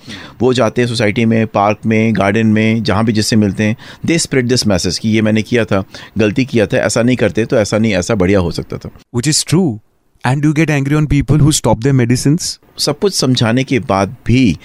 वो 0.40 0.52
जाते 0.54 0.82
हैं 0.82 0.88
सोसाइटी 0.88 1.24
में 1.24 1.46
पार्क 1.48 1.78
में 1.86 2.14
गार्डन 2.16 2.46
में, 2.48 2.82
जहाँ 2.82 3.04
भी 3.04 3.12
जिससे 3.12 3.36
मिलते 3.36 3.64
हैं। 3.64 3.76
दे 4.06 4.18
स्प्रेड 4.18 4.48
दिस 4.48 4.66
मैसेज 4.66 4.98
कि 4.98 5.08
ये 5.08 5.22
मैंने 5.22 5.42
किया 5.42 5.64
था, 5.64 5.82
गलती 6.18 6.44
किया 6.44 6.66
था, 6.66 6.78
ऐसा 6.78 7.02
नहीं 7.02 7.16
करते 7.16 7.44
तो 7.44 7.56
ऐसा 7.58 7.78
नहीं, 7.78 7.92
ऐसा 7.94 8.14
बढ़िया 8.14 8.38
हो 8.38 8.50
सकता 8.58 8.78
था। 8.78 8.90
Which 9.16 9.28
is 9.28 9.44
true 9.48 9.80
and 10.24 10.42
do 10.42 10.52
get 10.52 10.70
angry 10.70 10.94
on 10.94 11.06
people 11.06 11.40
who 11.40 11.52
stop 11.52 11.78
their 11.78 11.94
medicine 11.94 12.36
सब 12.36 12.98
कुछ 12.98 13.14
समझाने 13.14 13.64
के 13.64 13.78
बाद 13.88 14.16
भी 14.26 14.58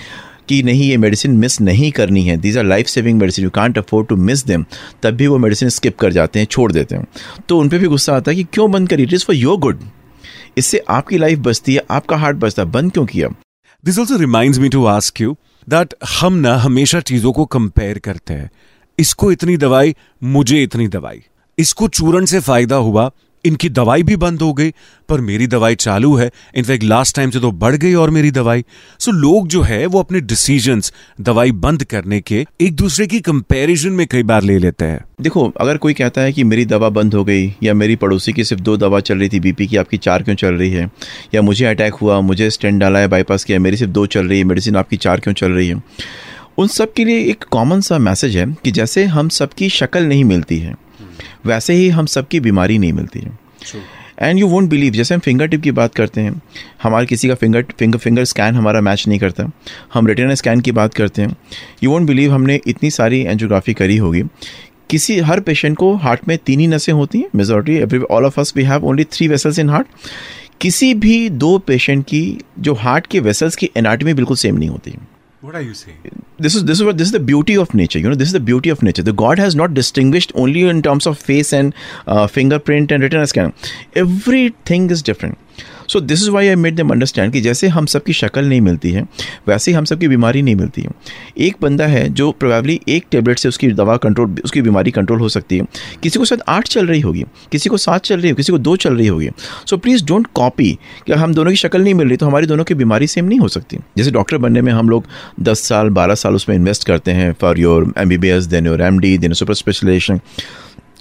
कि 0.49 0.61
नहीं 0.63 0.89
ये 0.89 0.95
मेडिसिन 0.97 1.31
मिस 1.37 1.59
नहीं 1.61 1.91
करनी 1.91 2.23
है। 2.23 2.35
These 2.37 2.57
are 2.57 2.63
life 2.63 2.87
saving 2.87 3.19
medicine 3.19 3.43
you 3.43 3.49
can't 3.51 3.77
afford 3.77 4.07
to 4.07 4.15
miss 4.19 4.45
them 4.45 4.65
तब 5.03 5.11
भी 5.11 5.27
वो 5.27 5.37
मेडिसिन 5.37 5.69
स्किप 5.69 5.97
कर 5.99 6.11
जाते 6.13 6.39
हैं 6.39 6.47
छोड़ 6.47 6.71
देते 6.71 6.95
हैं। 6.95 7.05
तो 7.49 7.59
उन 7.59 7.69
पर 7.69 7.77
भी 7.77 7.87
गुस्सा 7.87 8.15
आता 8.15 8.31
है 8.31 8.37
कि 8.37 8.43
क्यों 8.53 8.69
बंद 8.71 8.89
करी? 8.89 9.03
It 9.03 9.13
is 9.13 9.25
for 9.25 9.35
your 9.35 9.57
good 9.57 9.79
इससे 10.57 10.83
आपकी 10.89 11.17
लाइफ 11.17 11.39
बचती 11.39 11.75
है 11.75 11.83
आपका 11.91 12.17
हार्ट 12.17 12.37
बचता 12.37 12.63
है। 12.63 12.69
बंद 12.71 12.91
क्यों 12.91 13.05
किया? 13.05 13.29
This 13.83 13.99
also 13.99 14.17
reminds 14.17 14.59
me 14.59 14.69
to 14.69 14.85
ask 14.85 15.21
you 15.21 15.35
that 15.67 15.93
हम 16.19 16.33
ना 16.35 16.55
हमेशा 16.57 16.99
चीज़ों 17.01 17.31
को 17.31 17.45
कंपेयर 17.47 17.99
करते 17.99 18.33
हैं। 18.33 18.49
इसको 18.99 19.31
इतनी 19.31 19.57
दवाई 19.57 19.95
मुझे 20.23 20.61
इतनी 20.63 20.87
दवाई। 20.87 21.21
इसको 21.57 21.87
चूरण 21.89 22.25
से 22.25 22.39
फ़ायदा 22.39 22.75
हुआ 22.75 23.09
इनकी 23.45 23.69
दवाई 23.69 24.03
भी 24.03 24.15
बंद 24.15 24.41
हो 24.41 24.53
गई 24.53 24.71
पर 25.09 25.21
मेरी 25.21 25.47
दवाई 25.47 25.75
चालू 25.75 26.15
है। 26.15 26.31
इनफैक्ट 26.55 26.83
लास्ट 26.83 27.15
टाइम 27.15 27.29
से 27.29 27.39
तो 27.39 27.51
बढ़ 27.51 27.75
गई 27.75 27.93
और 27.93 28.09
मेरी 28.09 28.31
दवाई। 28.31 28.63
सो 28.99 29.11
so, 29.11 29.17
लोग 29.17 29.47
जो 29.47 29.61
है 29.61 29.85
वो 29.85 29.99
अपने 29.99 30.19
डिसीजंस 30.19 30.93
दवाई 31.21 31.51
बंद 31.51 31.83
करने 31.83 32.21
के 32.21 32.45
एक 32.61 32.75
दूसरे 32.75 33.07
की 33.07 33.19
कंपैरिजन 33.19 33.89
में 33.89 34.07
कई 34.07 34.23
बार 34.23 34.43
ले 34.43 34.57
लेते 34.59 34.85
हैं। 34.85 35.05
देखो 35.21 35.53
अगर 35.61 35.77
कोई 35.77 35.93
कहता 35.93 36.21
है 36.21 36.33
कि 36.33 36.43
मेरी 36.43 36.65
दवा 36.65 36.89
बंद 36.89 37.13
हो 37.13 37.23
गई 37.23 37.55
या 37.63 37.73
मेरी 37.73 37.95
पड़ोसी 37.95 38.33
की 38.33 38.43
सिर्फ़ 38.43 38.63
दो 38.63 38.77
दवा 38.77 38.99
चल 38.99 39.17
रही 39.17 39.29
थी 39.29 39.39
बीपी 39.39 39.67
की 39.67 39.77
आपकी 39.77 39.97
चार 39.97 40.23
क्यों 40.23 40.35
चल 40.35 40.53
रही 40.53 40.69
है? 40.69 40.91
या 41.35 41.41
मुझे 41.41 41.65
अटैक 41.65 41.93
हुआ 41.93 42.21
मुझे 42.21 42.49
स्टेंट 42.49 42.79
डाला 42.79 42.99
है 42.99 43.07
बाईपास 43.07 43.43
किया 43.43 43.59
मेरी 43.59 43.77
सिर्फ़ 43.77 43.93
दो 43.93 44.05
चल 44.05 44.27
रही 44.27 44.37
है 44.37 44.43
मेडिसिन 44.43 44.75
आपकी 44.75 44.97
चार 44.97 45.19
क्यों 45.19 45.33
चल 45.33 45.51
रही 45.51 45.67
है? 45.67 45.83
उन 46.57 46.67
सब 46.67 46.93
के 46.93 47.05
लिए 47.05 47.19
एक 47.19 47.45
कॉमन 47.51 47.81
सा 47.81 47.97
मैसेज 47.97 48.37
है 48.37 48.57
कि 48.63 48.71
जैसे 48.71 49.05
हम 49.05 49.29
सबकी 49.29 49.69
शक्ल 49.69 50.03
नहीं 50.03 50.23
मिलती 50.23 50.57
है 50.57 50.75
वैसे 51.45 51.73
ही 51.73 51.89
हम 51.89 52.05
सबकी 52.05 52.39
बीमारी 52.39 52.77
नहीं 52.77 52.93
मिलती 52.93 53.19
है। 53.19 53.37
एंड 54.19 54.39
यू 54.39 54.47
वोंट 54.47 54.69
बिलीव 54.69 54.93
जैसे 54.93 55.13
हम 55.13 55.19
फिंगर 55.19 55.47
टिप 55.47 55.61
की 55.61 55.71
बात 55.71 55.95
करते 55.95 56.21
हैं 56.21 56.41
हमारे 56.83 57.05
किसी 57.05 57.27
का 57.27 57.35
फिंगर 57.35 57.65
फिंगर 57.79 57.97
फिंगर 57.97 58.25
स्कैन 58.25 58.55
हमारा 58.55 58.81
मैच 58.81 59.07
नहीं 59.07 59.19
करता। 59.19 59.49
हम 59.93 60.07
रिटर्न 60.07 60.35
स्कैन 60.35 60.59
की 60.59 60.71
बात 60.71 60.93
करते 60.93 61.21
हैं। 61.21 61.35
यू 61.83 61.91
वोंट 61.91 62.07
बिलीव 62.07 62.33
हमने 62.33 62.59
इतनी 62.67 62.91
सारी 62.91 63.21
एंजियोग्राफी 63.21 63.73
करी 63.73 63.97
होगी। 63.97 64.23
किसी 64.89 65.19
हर 65.19 65.39
पेशेंट 65.39 65.77
को 65.77 65.93
हार्ट 65.95 66.27
में 66.27 66.37
तीन 66.37 66.59
ही 66.59 66.67
नसें 66.67 66.93
होती 66.93 67.19
हैं 67.19 67.29
majority 67.35 67.77
every 67.77 67.99
all 68.11 68.25
of 68.25 68.39
us 68.39 68.53
we 68.55 68.63
have 68.63 68.85
only 68.85 69.03
three 69.03 69.27
vessels 69.27 69.59
in 69.59 69.69
heart 69.69 69.87
किसी 70.61 70.93
भी 70.93 71.29
दो 71.29 71.57
पेशेंट 71.57 72.05
की 72.05 72.37
जो 72.59 72.73
हार्ट 72.73 73.07
के 73.07 73.19
वेसल्स 73.19 73.55
की 73.55 73.69
एनाटमी 73.77 74.13
बिल्कुल 74.13 74.37
सेम 74.37 74.57
नहीं 74.57 74.69
होती। 74.69 74.93
What 75.43 75.55
are 75.55 75.61
you 75.61 75.73
saying? 75.73 75.97
This 76.39 76.55
is 76.55 76.63
this 76.63 76.79
is 76.79 76.85
what 76.85 76.97
this 76.97 77.07
is 77.07 77.11
the 77.11 77.19
beauty 77.19 77.57
of 77.57 77.73
nature. 77.73 77.99
You 77.99 78.07
know, 78.07 78.15
this 78.15 78.29
is 78.29 78.33
the 78.33 78.39
beauty 78.39 78.69
of 78.69 78.81
nature. 78.81 79.03
The 79.03 79.11
God 79.11 79.39
has 79.39 79.57
not 79.57 79.73
distinguished 79.73 80.31
only 80.35 80.61
in 80.69 80.81
terms 80.81 81.05
of 81.05 81.17
face 81.17 81.51
and 81.51 81.75
uh, 82.07 82.27
fingerprint 82.27 82.93
and 82.93 83.03
retina 83.03 83.27
scan. 83.27 83.53
Everything 83.93 84.89
is 84.89 85.01
different. 85.01 85.37
So 85.87 85.99
this 85.99 86.21
is 86.21 86.29
why 86.29 86.47
I 86.47 86.55
made 86.55 86.75
them 86.75 86.89
understand 86.89 87.31
कि 87.33 87.41
जैसे 87.41 87.67
हम 87.67 87.85
सबकी 87.85 88.13
शक्ल 88.13 88.45
नहीं 88.45 88.61
मिलती 88.61 88.91
है, 88.91 89.05
वैसे 89.47 89.71
ही 89.71 89.77
हम 89.77 89.85
सब 89.85 89.99
की 89.99 90.07
बीमारी 90.07 90.41
नहीं 90.41 90.55
मिलती 90.55 90.81
है। 90.81 90.89
एक 91.39 91.55
बंदा 91.61 91.85
है 91.87 92.07
जो 92.11 92.31
प्रोबेबली 92.31 92.79
एक 92.87 93.05
टेबलेट 93.11 93.39
से 93.39 93.49
उसकी 93.49 93.71
दवा 93.73 93.97
कंट्रोल 93.97 94.35
उसकी 94.45 94.61
बीमारी 94.61 94.91
कंट्रोल 94.91 95.19
हो 95.19 95.29
सकती 95.29 95.57
है। 95.57 95.65
किसी 96.03 96.19
को 96.19 96.25
शायद 96.25 96.41
आठ 96.49 96.67
चल 96.67 96.87
रही 96.87 97.01
होगी, 97.01 97.23
किसी 97.51 97.69
को 97.69 97.77
सात 97.77 98.03
चल 98.03 98.15
रही 98.15 98.29
होगी, 98.29 98.37
किसी 98.37 98.51
को 98.51 98.57
दो 98.59 98.75
चल 98.77 98.95
रही 98.95 99.07
होगी। 99.07 99.29
सो 99.65 99.77
प्लीज़ 99.77 100.05
डोंट 100.05 100.27
कॉपी 100.35 100.71
कि 101.07 101.13
हम 101.13 101.33
दोनों 101.33 101.51
की 101.51 101.57
शक्ल 101.57 101.81
नहीं 101.81 101.93
मिल 101.93 102.07
रही 102.07 102.17
तो 102.17 102.25
हमारी 102.25 102.47
दोनों 102.47 102.63
की 102.63 102.73
बीमारी 102.73 103.07
सेम 103.07 103.25
नहीं 103.25 103.39
हो 103.39 103.47
सकती। 103.49 103.77
जैसे 103.97 104.11
डॉक्टर 104.11 104.37
बनने 104.37 104.61
में 104.61 104.71
हम 104.71 104.89
लोग 104.89 105.05
दस 105.41 105.59
साल, 105.59 105.89
बारह 105.91 106.15
साल 106.15 106.35
उसमें 106.35 106.55
इन्वेस्ट 106.55 106.83
करते 106.83 107.11
हैं 107.11 107.31
for 107.41 107.59
your 107.59 107.93
M 107.97 108.09
B 108.09 108.17
B 108.17 108.29
S 108.29 108.43
then 108.45 108.65
your 108.67 108.81
M 108.81 108.99
D 108.99 109.17
then 109.17 109.33
super 109.33 109.53
specialisation 109.53 110.19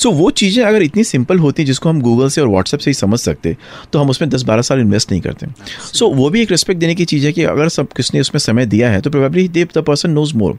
so 0.03 0.09
so, 0.09 0.15
वो 0.17 0.31
चीज़ें 0.33 0.65
अगर 0.65 0.83
इतनी 0.83 1.03
सिंपल 1.05 1.39
होती 1.39 1.63
हैं 1.63 1.67
जिसको 1.67 1.89
हम 1.89 2.01
गूगल 2.03 2.29
से 2.29 2.41
और 2.41 2.49
व्हाट्सएप 2.49 2.81
से 2.81 2.91
ही 2.91 2.95
समझ 2.95 3.19
सकते 3.21 3.57
तो 3.93 3.99
हम 3.99 4.11
उसमें 4.11 4.29
दस 4.31 4.43
बारह 4.43 4.63
साल 4.63 4.81
इन्वेस्ट 4.81 5.11
नहीं 5.11 5.21
करते। 5.21 5.47
सो 5.47 6.05
so, 6.05 6.15
वो 6.17 6.31
भी 6.31 6.43
एक 6.43 6.51
रिस्पेक्ट 6.51 6.81
देने 6.81 6.95
की 6.95 7.05
चीज़ 7.05 7.27
है 7.27 7.33
कि 7.33 7.45
अगर 7.45 7.69
सब 7.69 7.93
किसने 7.93 8.21
उसमें 8.21 8.39
समय 8.41 8.67
दिया 8.67 8.91
है 8.91 9.01
तो 9.01 9.11
probably 9.11 9.47
they 9.49 9.65
the 9.77 9.83
person 9.87 10.11
knows 10.11 10.35
more 10.37 10.59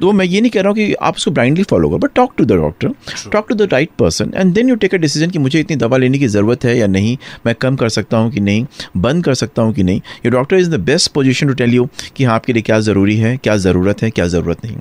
तो 0.00 0.12
मैं 0.12 0.24
ये 0.26 0.40
नहीं 0.40 0.50
कह 0.50 0.60
रहा 0.60 0.68
हूँ 0.68 0.76
कि 0.76 0.92
आप 1.02 1.16
उसको 1.16 1.30
ब्लाइंडली 1.30 1.64
फॉलो 1.64 1.88
करो 1.88 1.98
but 1.98 2.14
talk 2.14 2.32
to 2.38 2.44
the 2.44 2.52
doctor 2.54 2.92
talk 3.32 3.48
to 3.48 3.54
the 3.54 3.68
right 3.72 3.90
person 3.98 4.32
and 4.36 4.52
then 4.54 4.68
you 4.68 4.76
take 4.76 4.94
a 4.94 4.98
decision 4.98 5.30
कि 5.30 5.38
मुझे 5.38 5.60
इतनी 5.60 5.76
दवा 5.76 5.96
लेने 5.96 6.18
की 6.18 6.26
ज़रूरत 6.28 6.64
है 6.64 6.76
या 6.78 6.86
नहीं 6.86 7.16
मैं 7.46 7.54
कम 7.54 7.76
कर 7.76 7.88
सकता 7.88 8.16
हूँ 8.16 8.30
कि 8.32 8.40
नहीं 8.40 8.66
बंद 8.96 9.24
कर 9.24 9.34
सकता 9.34 9.62
हूँ 9.62 9.72
कि 9.74 9.82
नहीं। 9.82 10.00
ये 10.24 10.30
doctor 10.30 10.56
is 10.56 10.70
the 10.70 10.80
best 10.82 11.12
position 11.12 11.48
to 11.48 11.54
tell 11.54 11.74
you 11.74 11.88
कि 12.16 12.24
हाँ 12.24 12.34
आपके 12.34 12.52
लिए 12.52 12.62
क्या 12.62 12.78
ज़रूरी 12.80 13.16
है 13.16 13.36
क्या 13.36 13.56
ज़रूरत 13.58 14.02
है 14.02 14.10
क्या 14.10 14.26
ज़रूरत 14.26 14.64
नहीं। 14.64 14.76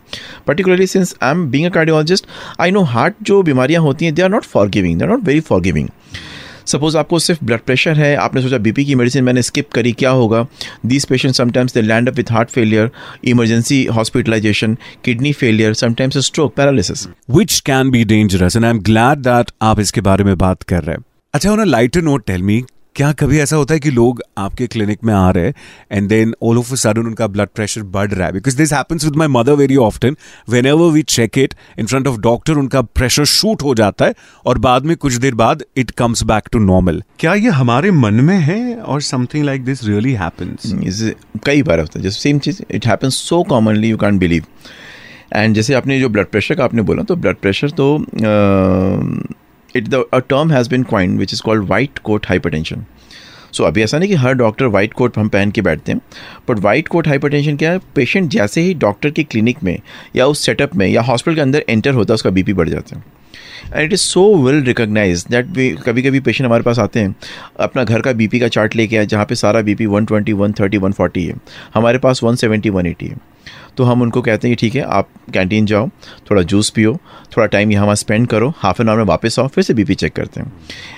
Particularly 0.48 0.88
since 0.88 1.16
I 1.24 1.32
am 1.32 1.46
being 1.52 1.66
a 1.66 1.70
cardiologist 1.70 2.28
I 2.60 2.72
know 2.72 2.82
heart 2.94 3.16
जो 3.24 3.42
बीमारियाँ 3.44 3.82
होती 3.94 4.06
हैं 4.06 4.14
they 4.16 4.22
are 4.22 4.30
not 4.30 4.46
forgiving 4.70 5.00
they 5.00 5.06
are 5.06 5.12
not 5.12 5.24
very 5.24 5.40
forgiving 5.62 5.90
suppose 6.66 6.98
आपको 6.98 7.18
सिर्फ़ 7.20 7.44
ब्लड 7.46 7.60
प्रेशर 7.60 7.98
है, 7.98 8.16
आपने 8.16 8.42
सोचा 8.42 8.58
बीपी 8.58 8.84
की 8.86 8.96
मेडिसिन 8.96 9.24
मैंने 9.24 9.42
स्किप 9.42 9.70
करी, 9.72 9.92
क्या 9.92 10.10
होगा? 10.10 10.46
This 10.86 11.06
patient 11.06 11.36
sometimes 11.36 11.74
they 11.74 11.82
land 11.82 12.10
up 12.10 12.16
with 12.16 12.32
heart 12.32 12.50
failure 12.50 12.90
emergency 13.24 13.84
hospitalisation 13.86 14.78
kidney 15.06 15.34
failure 15.34 15.74
sometimes 15.74 16.18
stroke 16.18 16.56
paralysis 16.56 17.08
which 17.30 17.60
can 17.60 17.92
be 17.92 18.04
dangerous 18.06 18.56
and 18.56 18.66
I 18.66 18.72
am 18.72 18.80
glad 18.82 19.20
that 19.20 19.52
आप 19.62 19.80
इसके 19.80 20.02
बारे 20.02 20.24
में 20.24 20.38
बात 20.38 20.64
कर 20.64 20.84
रहे 20.84 20.96
हैं। 20.96 21.04
अच्छा 21.34 21.52
a 21.52 21.64
lighter 21.66 22.02
note 22.02 22.26
tell 22.28 22.44
me 22.44 22.64
क्या 22.96 23.12
कभी 23.12 23.40
ऐसा 23.40 23.56
होता 23.56 23.74
है 23.74 23.80
कि 23.80 23.92
लोग 23.92 24.22
आपके 24.38 24.68
क्लिनिक 24.68 25.00
में 25.04 25.14
आ 25.14 25.30
रहे 25.32 25.46
हैं 25.46 25.54
and 25.92 26.08
then 26.10 26.34
all 26.44 26.58
of 26.58 26.72
a 26.72 26.76
sudden 26.76 27.02
उनका 27.02 27.28
ब्लड 27.28 27.48
प्रेशर 27.56 27.84
बढ़ 27.84 28.12
रहा 28.12 28.28
है? 28.28 28.34
Because 28.34 28.58
this 28.58 28.74
happens 28.74 29.06
with 29.06 29.16
my 29.16 29.28
mother 29.28 29.52
very 29.52 29.76
often 29.76 30.18
whenever 30.66 30.92
we 30.92 31.02
check 31.02 31.38
it 31.38 31.54
in 31.80 31.86
front 31.86 32.08
of 32.08 32.20
doctor 32.20 32.54
उनका 32.54 32.82
प्रेशर 32.82 33.26
शूट 33.26 33.64
हो 33.64 33.76
जाता 33.76 34.06
है 34.06 34.16
और 34.46 34.58
बाद 34.58 34.86
में 34.86 34.98
कुछ 34.98 35.14
देर 35.14 35.36
बाद 35.36 35.64
it 35.78 35.92
comes 35.92 36.24
back 36.24 36.44
to 36.52 36.60
normal 36.60 37.04
क्या 37.20 37.34
ये 37.34 37.50
हमारे 37.50 37.92
मन 37.92 38.14
में 38.14 38.38
है 38.38 38.76
और 38.76 39.02
something 39.02 39.46
like 39.46 39.66
this 39.66 39.84
really 39.84 40.14
happens 40.14 41.14
कई 41.46 41.64
बार 41.64 41.80
होता 41.80 42.00
है। 42.00 42.04
जैसे 42.04 42.20
same 42.20 42.40
cheese 42.40 42.62
it 42.72 42.88
happens 42.88 43.16
so 43.16 43.44
commonly 43.44 43.90
you 43.90 43.98
can 43.98 44.20
believe 44.20 44.46
and 45.34 45.56
जैसे 45.56 45.74
आपने 45.74 46.00
जो 46.00 46.10
ब्लड 46.10 46.26
प्रेशर 46.26 46.56
का 46.56 46.64
आपने 46.64 46.82
बोला 46.82 47.04
तो 47.04 47.16
ब्लड 47.16 47.36
प्रेशर 47.36 47.70
तो 47.70 48.06
it 49.76 49.88
the 49.88 50.04
term 50.16 50.52
has 50.52 50.70
been 50.70 50.84
coined 50.84 51.18
which 51.18 51.34
is 51.34 51.42
called 51.42 51.68
white 51.70 52.00
coat 52.00 52.28
hypertension 52.28 52.86
so 53.52 53.64
अभी 53.64 53.82
ऐसा 53.84 53.98
नहीं 54.00 54.10
कि 54.10 54.16
हर 54.16 54.34
डॉक्टर 54.34 54.66
वाइट 54.66 54.94
कोट 54.94 55.18
हम 55.18 55.28
पहन 55.30 55.52
के 55.52 55.62
बैठते 55.62 55.92
हैं 55.92 56.02
बट 56.50 56.60
वाइट 56.60 56.88
कोट 56.88 57.08
हाइपरटेंशन 57.08 57.58
क्या 57.58 57.72
है? 57.72 57.80
पेशेंट 57.96 58.30
जैसे 58.30 58.62
ही 58.62 58.74
डॉक्टर 58.74 59.10
की 59.10 59.24
क्लिनिक 59.24 59.64
में 59.64 59.80
या 60.16 60.26
उस 60.26 60.46
सेटअप 60.46 60.76
में 60.76 60.88
या 60.88 61.02
हॉस्पिटल 61.02 61.36
के 61.36 61.42
अंदर 61.42 61.64
एंटर 61.70 61.94
होता 61.94 62.14
है 62.14 62.16
उसका 62.16 62.30
बीपी 62.30 62.54
बढ़ 62.54 62.70
जाता 62.70 62.96
है। 62.96 63.04
And 63.74 63.86
it 63.86 63.94
is 63.94 64.00
so 64.00 64.36
well 64.36 64.64
recognised 64.64 65.26
that 65.30 65.46
we 65.48 65.70
कभी 65.86 66.02
कभी 66.02 66.20
पेशेंट 66.20 66.46
हमारे 66.48 66.64
पास 66.64 66.80
आते 66.80 67.00
हैं 67.00 67.16
अपना 67.60 67.84
घर 67.84 68.02
का 68.02 68.14
बीपी 68.14 68.40
का 68.40 68.48
चार्ट 68.48 68.76
लेके 68.76 68.98
आए 68.98 69.06
जहाँ 69.06 69.26
पे 69.26 69.36
सारा 69.36 69.62
बीपी 69.62 69.86
120, 69.86 70.34
130, 70.34 70.80
140 70.80 71.28
है। 71.28 71.36
हमारे 71.74 71.98
पास 71.98 72.24
170, 72.24 72.72
180 72.72 73.10
है। 73.10 73.33
तो 73.78 73.84
हम 73.84 74.02
उनको 74.02 74.22
कहते 74.22 74.48
हैं 74.48 74.56
कि 74.58 74.62
ठीक 74.62 74.76
है 74.76 74.82
आप 74.92 75.08
कैंटीन 75.34 75.66
जाओ 75.66 75.88
थोड़ा 76.32 76.42
जूस 76.44 76.70
पियो 76.70 76.94
थोड़ा 77.36 77.46
टाइम 77.48 77.72
यहाँ 77.72 77.84
वहाँ 77.84 77.96
स्पेंड 77.96 78.28
करो 78.28 78.54
हाफ़ 78.58 78.82
एन 78.82 78.90
आवर 78.90 78.98
में 78.98 79.06
वापस 79.06 79.40
आओ 79.40 79.48
फिर 79.48 79.64
से 79.64 79.74
बीपी 79.74 79.96
चेक 79.96 80.14
करते 80.14 80.42
हैं। 80.42 80.52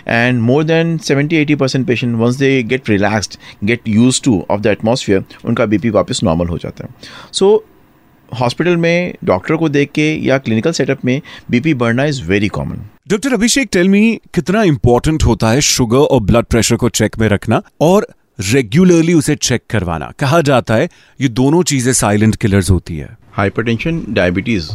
And 0.07 0.41
more 0.41 0.63
than 0.63 0.97
seventy 1.03 1.35
eighty 1.35 1.55
percent 1.55 1.87
patient 1.87 2.15
once 2.17 2.35
they 2.35 2.61
get 2.63 2.89
relaxed 2.89 3.37
get 3.63 3.87
used 3.87 4.21
to 4.23 4.43
of 4.51 4.61
the 4.61 4.67
atmosphere 4.67 5.23
उनका 5.45 5.65
बीपी 5.65 5.89
वापस 5.89 6.23
नॉर्मल 6.23 6.47
हो 6.47 6.57
जाता 6.57 6.85
है। 6.85 6.93
सो 7.31 7.55
so, 7.55 8.39
हॉस्पिटल 8.39 8.77
में 8.77 9.13
डॉक्टर 9.23 9.55
को 9.55 9.67
देख 9.69 9.91
के 9.91 10.03
या 10.25 10.37
क्लिनिकल 10.37 10.71
सेटअप 10.71 11.03
में 11.05 11.21
बीपी 11.51 11.73
बढ़ना 11.73 12.05
is 12.05 12.21
very 12.23 12.47
common 12.47 12.77
doctor 13.09 13.33
Abhishek 13.33 13.69
tell 13.71 13.89
me 13.89 14.19
कितना 14.33 14.63
इंपॉर्टेंट 14.63 15.23
होता 15.23 15.49
है 15.49 15.61
शुगर 15.61 15.97
और 15.97 16.21
ब्लड 16.21 16.45
प्रेशर 16.45 16.75
को 16.75 16.89
चेक 16.89 17.17
में 17.19 17.27
रखना 17.29 17.61
और 17.81 18.07
रेगुलरली 18.39 19.13
उसे 19.13 19.35
चेक 19.35 19.61
करवाना। 19.69 20.11
कहा 20.19 20.41
जाता 20.41 20.75
है 20.75 20.89
ये 21.19 21.27
दोनों 21.29 21.63
चीज़ें 21.63 21.93
साइलेंट 21.93 22.35
किलर्स 22.35 22.69
होती 22.71 22.97
है। 22.97 23.17
हाइपरटेंशन 23.37 24.01
डायबिटीज़ 24.09 24.69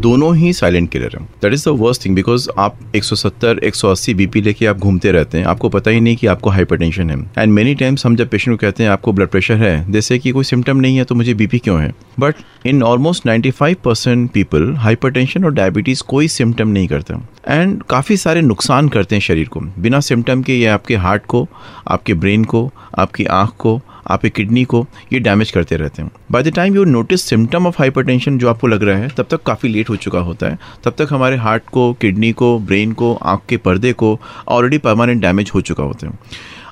दोनों 0.00 0.34
ही 0.36 0.52
साइलेंट 0.52 0.90
किलर 0.90 1.16
हैं। 1.16 1.24
That 1.42 1.52
is 1.52 1.64
the 1.68 1.72
worst 1.78 2.04
thing 2.04 2.14
because 2.14 2.48
आप 2.58 2.78
170 2.96 3.58
180 3.64 4.14
बीपी 4.14 4.40
लेके 4.40 4.66
आप 4.66 4.78
घूमते 4.78 5.12
रहते 5.12 5.38
हैं, 5.38 5.44
आपको 5.44 5.68
पता 5.68 5.90
ही 5.90 6.00
नहीं 6.00 6.16
कि 6.16 6.26
आपको 6.26 6.50
हाइपरटेंशन 6.50 7.10
है। 7.10 7.18
एंड 7.38 7.52
मेनी 7.52 7.74
टाइम्स 7.74 8.06
हम 8.06 8.16
जब 8.16 8.28
पेशेंट 8.28 8.56
को 8.56 8.60
कहते 8.60 8.82
हैं, 8.82 8.90
आपको 8.90 9.12
ब्लड 9.12 9.28
प्रेशर 9.28 9.56
है 9.56 9.92
जैसे 9.92 10.18
कि 10.18 10.30
कोई 10.30 10.44
सिम्टम 10.44 10.76
नहीं 10.76 10.96
है 10.96 11.04
तो 11.04 11.14
मुझे 11.14 11.34
बीपी 11.34 11.58
क्यों 11.58 11.80
है? 11.82 11.92
But 12.20 12.34
in 12.66 12.82
almost 12.82 13.26
95 13.26 13.74
percent 13.84 14.30
people 14.30 14.72
hypertension 14.76 15.44
और 15.44 15.52
डायबिटीज़ 15.52 16.02
कोई 16.08 16.28
सिम्टम 16.28 16.68
नहीं 16.68 16.88
करता। 16.88 17.20
एंड 17.48 17.82
काफ़ी 17.82 18.16
सारे 18.16 18.40
नुकसान 18.42 18.88
करते 18.88 19.14
हैं 19.14 19.20
शरीर 19.22 19.48
को। 19.48 19.60
बिना 19.78 20.00
सिम्टम 20.00 20.42
के 20.42 20.58
ये 20.58 20.66
आपके 20.68 20.96
हार्ट 20.96 21.26
को, 21.26 21.48
आपके 21.88 22.14
ब्रेन 22.14 22.44
को, 22.44 22.70
आपकी 22.98 23.24
आँख 23.24 23.54
को 23.58 23.80
आपके 24.08 24.30
किडनी 24.30 24.64
को 24.64 24.86
ये 25.12 25.20
डैमेज 25.20 25.50
करते 25.50 25.76
रहते 25.76 26.02
हैं। 26.02 26.10
By 26.30 26.42
the 26.42 26.48
time 26.48 26.74
you 26.74 26.84
notice 26.84 27.22
symptom 27.22 27.66
of 27.66 27.76
hypertension 27.78 28.38
जो 28.38 28.48
आपको 28.48 28.66
लग 28.66 28.82
रहा 28.82 28.98
है, 28.98 29.08
तब 29.08 29.26
तक 29.30 29.42
काफ़ी 29.42 29.68
लेट 29.68 29.90
हो 29.90 29.96
चुका 29.96 30.18
होता 30.18 30.46
है। 30.46 30.58
तब 30.84 30.94
तक 30.98 31.08
हमारे 31.10 31.36
हार्ट 31.36 31.62
को 31.72 31.92
किडनी 31.92 32.32
को 32.32 32.58
ब्रेन 32.58 32.92
को, 32.92 33.14
आँख 33.14 33.40
के 33.48 33.56
पर्दे 33.56 33.92
को 33.92 34.20
ऑलरेडी 34.48 34.78
परमानेंट 34.78 35.22
डैमेज 35.22 35.50
हो 35.54 35.60
चुका 35.60 35.84
होता 35.84 36.06
है। 36.06 36.18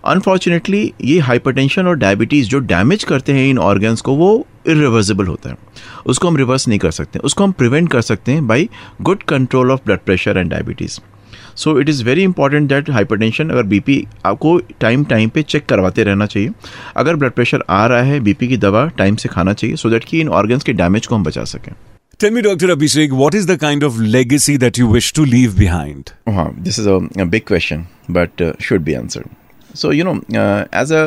अनफॉर्चुनेटली 0.05 0.93
ये 1.05 1.19
हाइपरटेंशन 1.19 1.87
और 1.87 1.95
डायबिटीज़ 1.95 2.49
जो 2.49 2.59
डैमेज 2.59 3.05
करते 3.05 3.33
हैं 3.33 3.49
इन 3.51 3.59
ऑर्गन्स 3.59 4.01
को, 4.01 4.13
वो 4.13 4.47
इरिवर्सिबल 4.67 5.27
होता 5.27 5.51
है। 5.51 5.57
उसको 6.07 6.29
हम 6.29 6.37
रिवर्स 6.37 6.69
नहीं 6.69 6.79
कर 6.79 6.91
सकते। 6.91 7.19
उसको 7.19 7.45
हम 7.45 7.53
प्रिवेंट 7.53 7.91
कर 7.91 8.01
सकते 8.01 8.33
हैं 8.33 8.47
by 8.47 8.69
good 9.03 9.23
control 9.23 9.71
of 9.71 9.81
blood 9.87 9.99
pressure 9.99 10.37
and 10.37 10.51
diabetes 10.51 11.01
so 11.65 11.79
it 11.81 11.89
is 11.89 12.03
very 12.05 12.23
important 12.23 12.69
that 12.69 12.91
hypertension 12.91 13.51
अगर 13.51 13.63
बीपी 13.73 14.07
आपको 14.27 14.57
टाइम 14.81 15.05
टाइम 15.13 15.29
पे 15.35 15.43
चेक 15.43 15.67
करवाते 15.67 16.05
रहना 16.05 16.27
चाहिए 16.27 16.51
अगर 16.97 17.17
ब्लड 17.17 17.33
प्रेशर 17.33 17.65
आ 17.71 17.85
रहा 17.87 18.03
है 18.03 18.21
बीपी 18.29 18.49
की 18.49 18.57
दवा 18.67 18.87
टाइम 18.99 19.17
से 19.17 19.29
खाना 19.29 19.53
चाहिए 19.53 19.77
सो 19.77 19.91
दैट 19.91 20.05
कि 20.05 20.21
इन 20.21 20.29
ऑर्गन्स 20.41 20.65
के 20.65 20.73
डैमेज 20.83 21.07
को 21.07 21.15
हम 21.15 21.25
बचा 21.25 21.45
सकें 21.55 21.73
Tell 22.21 22.33
me, 22.33 22.43
Dr. 22.43 22.69
Abhishek, 22.75 23.13
what 23.13 23.35
is 23.41 23.45
the 23.47 23.57
kind 23.57 23.85
of 23.85 23.99
legacy 24.13 24.55
that 24.57 24.79
you 24.81 24.87
wish 24.89 25.13
to 25.19 25.25
leave 25.25 25.53
behind? 25.59 26.09
Uh, 26.27 26.47
this 26.69 26.79
is 26.83 26.89
a, 26.89 26.97
a 27.17 27.27
big 27.35 27.45
question, 27.47 27.85
but 28.09 28.41
uh, 28.41 28.49
should 28.59 28.85
be 28.85 28.97
answered. 29.01 29.29
So, 29.73 29.91
you 29.91 30.03
know, 30.03 30.15
uh, 30.37 30.65
as 30.73 30.91
a 30.91 31.03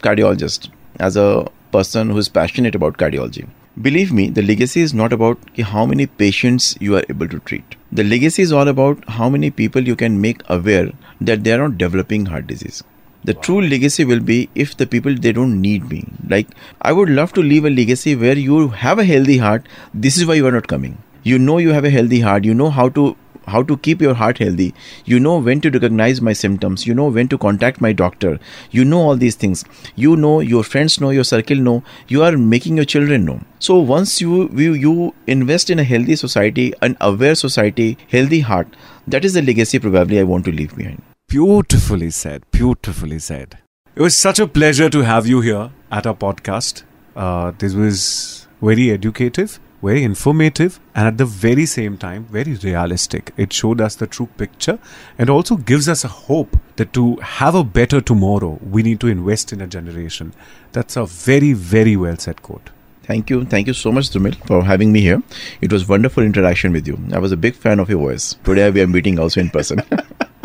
cardiologist, 0.00 0.70
as 1.00 1.18
a 1.18 1.26
person 1.70 2.08
who 2.08 2.16
is 2.16 2.30
passionate 2.30 2.74
about 2.74 2.96
cardiology, 2.96 3.44
Believe 3.82 4.12
me, 4.12 4.30
the 4.30 4.42
legacy 4.42 4.82
is 4.82 4.94
not 4.94 5.12
about 5.12 5.36
how 5.58 5.84
many 5.84 6.06
patients 6.06 6.76
you 6.80 6.94
are 6.96 7.02
able 7.10 7.26
to 7.26 7.40
treat. 7.40 7.74
The 7.90 8.04
legacy 8.04 8.42
is 8.42 8.52
all 8.52 8.68
about 8.68 9.02
how 9.08 9.28
many 9.28 9.50
people 9.50 9.82
you 9.82 9.96
can 9.96 10.20
make 10.20 10.42
aware 10.48 10.92
that 11.20 11.42
they 11.42 11.52
are 11.52 11.58
not 11.58 11.76
developing 11.76 12.26
heart 12.26 12.46
disease. 12.46 12.84
The 13.24 13.34
true 13.34 13.60
legacy 13.60 14.04
will 14.04 14.20
be 14.20 14.48
if 14.54 14.76
the 14.76 14.86
people 14.86 15.16
they 15.16 15.32
don't 15.32 15.60
need 15.60 15.90
me. 15.90 16.06
Like 16.28 16.46
I 16.82 16.92
would 16.92 17.08
love 17.08 17.32
to 17.32 17.42
leave 17.42 17.64
a 17.64 17.70
legacy 17.70 18.14
where 18.14 18.38
you 18.38 18.68
have 18.68 19.00
a 19.00 19.04
healthy 19.04 19.38
heart. 19.38 19.66
This 19.92 20.18
is 20.18 20.24
why 20.24 20.34
you 20.34 20.46
are 20.46 20.52
not 20.52 20.68
coming. 20.68 20.98
You 21.24 21.40
know 21.40 21.58
you 21.58 21.70
have 21.70 21.84
a 21.84 21.90
healthy 21.90 22.20
heart. 22.20 22.44
You 22.44 22.54
know 22.54 22.70
how 22.70 22.90
to 22.90 23.16
how 23.46 23.62
to 23.62 23.76
keep 23.76 24.00
your 24.00 24.14
heart 24.14 24.38
healthy. 24.38 24.74
You 25.04 25.20
know 25.20 25.38
when 25.38 25.60
to 25.62 25.70
recognize 25.70 26.20
my 26.20 26.32
symptoms. 26.32 26.86
You 26.86 26.94
know 26.94 27.08
when 27.08 27.28
to 27.28 27.38
contact 27.38 27.80
my 27.80 27.92
doctor. 27.92 28.38
You 28.70 28.84
know 28.84 29.00
all 29.00 29.16
these 29.16 29.34
things. 29.34 29.64
You 29.96 30.16
know 30.16 30.40
your 30.40 30.62
friends 30.64 31.00
know, 31.00 31.10
your 31.10 31.24
circle 31.24 31.56
know. 31.56 31.82
You 32.08 32.22
are 32.22 32.36
making 32.36 32.76
your 32.76 32.84
children 32.84 33.24
know. 33.24 33.40
So 33.58 33.78
once 33.78 34.20
you 34.20 34.48
you, 34.50 34.74
you 34.74 35.14
invest 35.26 35.70
in 35.70 35.78
a 35.78 35.84
healthy 35.84 36.16
society, 36.16 36.72
an 36.82 36.96
aware 37.00 37.34
society, 37.34 37.98
healthy 38.10 38.40
heart, 38.40 38.68
that 39.06 39.24
is 39.24 39.34
the 39.34 39.42
legacy 39.42 39.78
probably 39.78 40.18
I 40.18 40.24
want 40.24 40.44
to 40.46 40.52
leave 40.52 40.76
behind. 40.76 41.02
Beautifully 41.28 42.10
said. 42.10 42.44
Beautifully 42.50 43.18
said. 43.18 43.58
It 43.96 44.02
was 44.02 44.16
such 44.16 44.38
a 44.38 44.46
pleasure 44.46 44.90
to 44.90 45.00
have 45.02 45.26
you 45.26 45.40
here 45.40 45.70
at 45.90 46.06
our 46.06 46.14
podcast. 46.14 46.82
Uh, 47.14 47.52
this 47.58 47.74
was 47.74 48.48
very 48.60 48.90
educative 48.90 49.60
very 49.84 50.02
informative 50.02 50.78
and 50.94 51.06
at 51.06 51.18
the 51.18 51.24
very 51.24 51.66
same 51.66 51.96
time 51.96 52.24
very 52.24 52.54
realistic. 52.54 53.32
It 53.36 53.52
showed 53.52 53.80
us 53.80 53.96
the 53.96 54.06
true 54.06 54.28
picture 54.38 54.78
and 55.18 55.30
also 55.30 55.56
gives 55.56 55.88
us 55.88 56.04
a 56.04 56.08
hope 56.08 56.56
that 56.76 56.92
to 56.94 57.16
have 57.16 57.54
a 57.54 57.64
better 57.64 58.00
tomorrow, 58.00 58.58
we 58.70 58.82
need 58.82 59.00
to 59.00 59.08
invest 59.08 59.52
in 59.52 59.60
a 59.60 59.66
generation. 59.66 60.32
That's 60.72 60.96
a 60.96 61.04
very, 61.06 61.52
very 61.52 61.96
well 61.96 62.16
said 62.18 62.42
quote. 62.42 62.70
Thank 63.02 63.28
you. 63.28 63.44
Thank 63.44 63.66
you 63.66 63.74
so 63.74 63.92
much, 63.92 64.10
Dumil, 64.10 64.34
for 64.46 64.64
having 64.64 64.90
me 64.90 65.00
here. 65.02 65.22
It 65.60 65.70
was 65.70 65.86
wonderful 65.86 66.22
interaction 66.22 66.72
with 66.72 66.86
you. 66.86 66.98
I 67.12 67.18
was 67.18 67.32
a 67.32 67.36
big 67.36 67.54
fan 67.54 67.78
of 67.78 67.90
your 67.90 67.98
voice. 67.98 68.34
Today 68.44 68.70
we 68.70 68.80
are 68.80 68.86
meeting 68.86 69.18
also 69.18 69.40
in 69.40 69.50
person. 69.50 69.80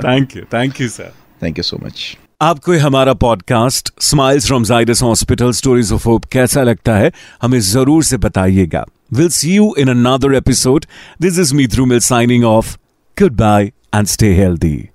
Thank 0.00 0.36
you. 0.36 0.44
Thank 0.44 0.78
you, 0.78 0.88
sir. 0.88 1.12
Thank 1.40 1.56
you 1.56 1.64
so 1.64 1.78
much. 1.78 2.16
आपको 2.40 2.72
हमारा 2.72 3.12
podcast 3.14 3.90
smiles 4.00 4.46
from 4.46 4.64
Zydus 4.64 5.02
hospital 5.02 5.52
stories 5.52 5.92
of 5.92 6.04
hope 6.08 6.24
कैसा 6.24 6.62
लगता 6.62 6.96
है, 6.96 7.10
हमें 7.42 7.58
ज़रूर 7.60 8.02
से 8.04 8.16
बताइएगा। 8.16 8.84
Will 9.12 9.28
see 9.28 9.54
you 9.54 9.74
in 9.78 9.88
another 9.88 10.34
episode 10.34 10.84
this 11.20 11.38
is 11.38 11.54
me 11.54 11.66
through 11.66 11.86
mill 11.86 12.00
signing 12.00 12.44
off 12.44 12.76
goodbye 13.32 13.72
and 13.94 14.06
stay 14.06 14.32
healthy 14.34 14.88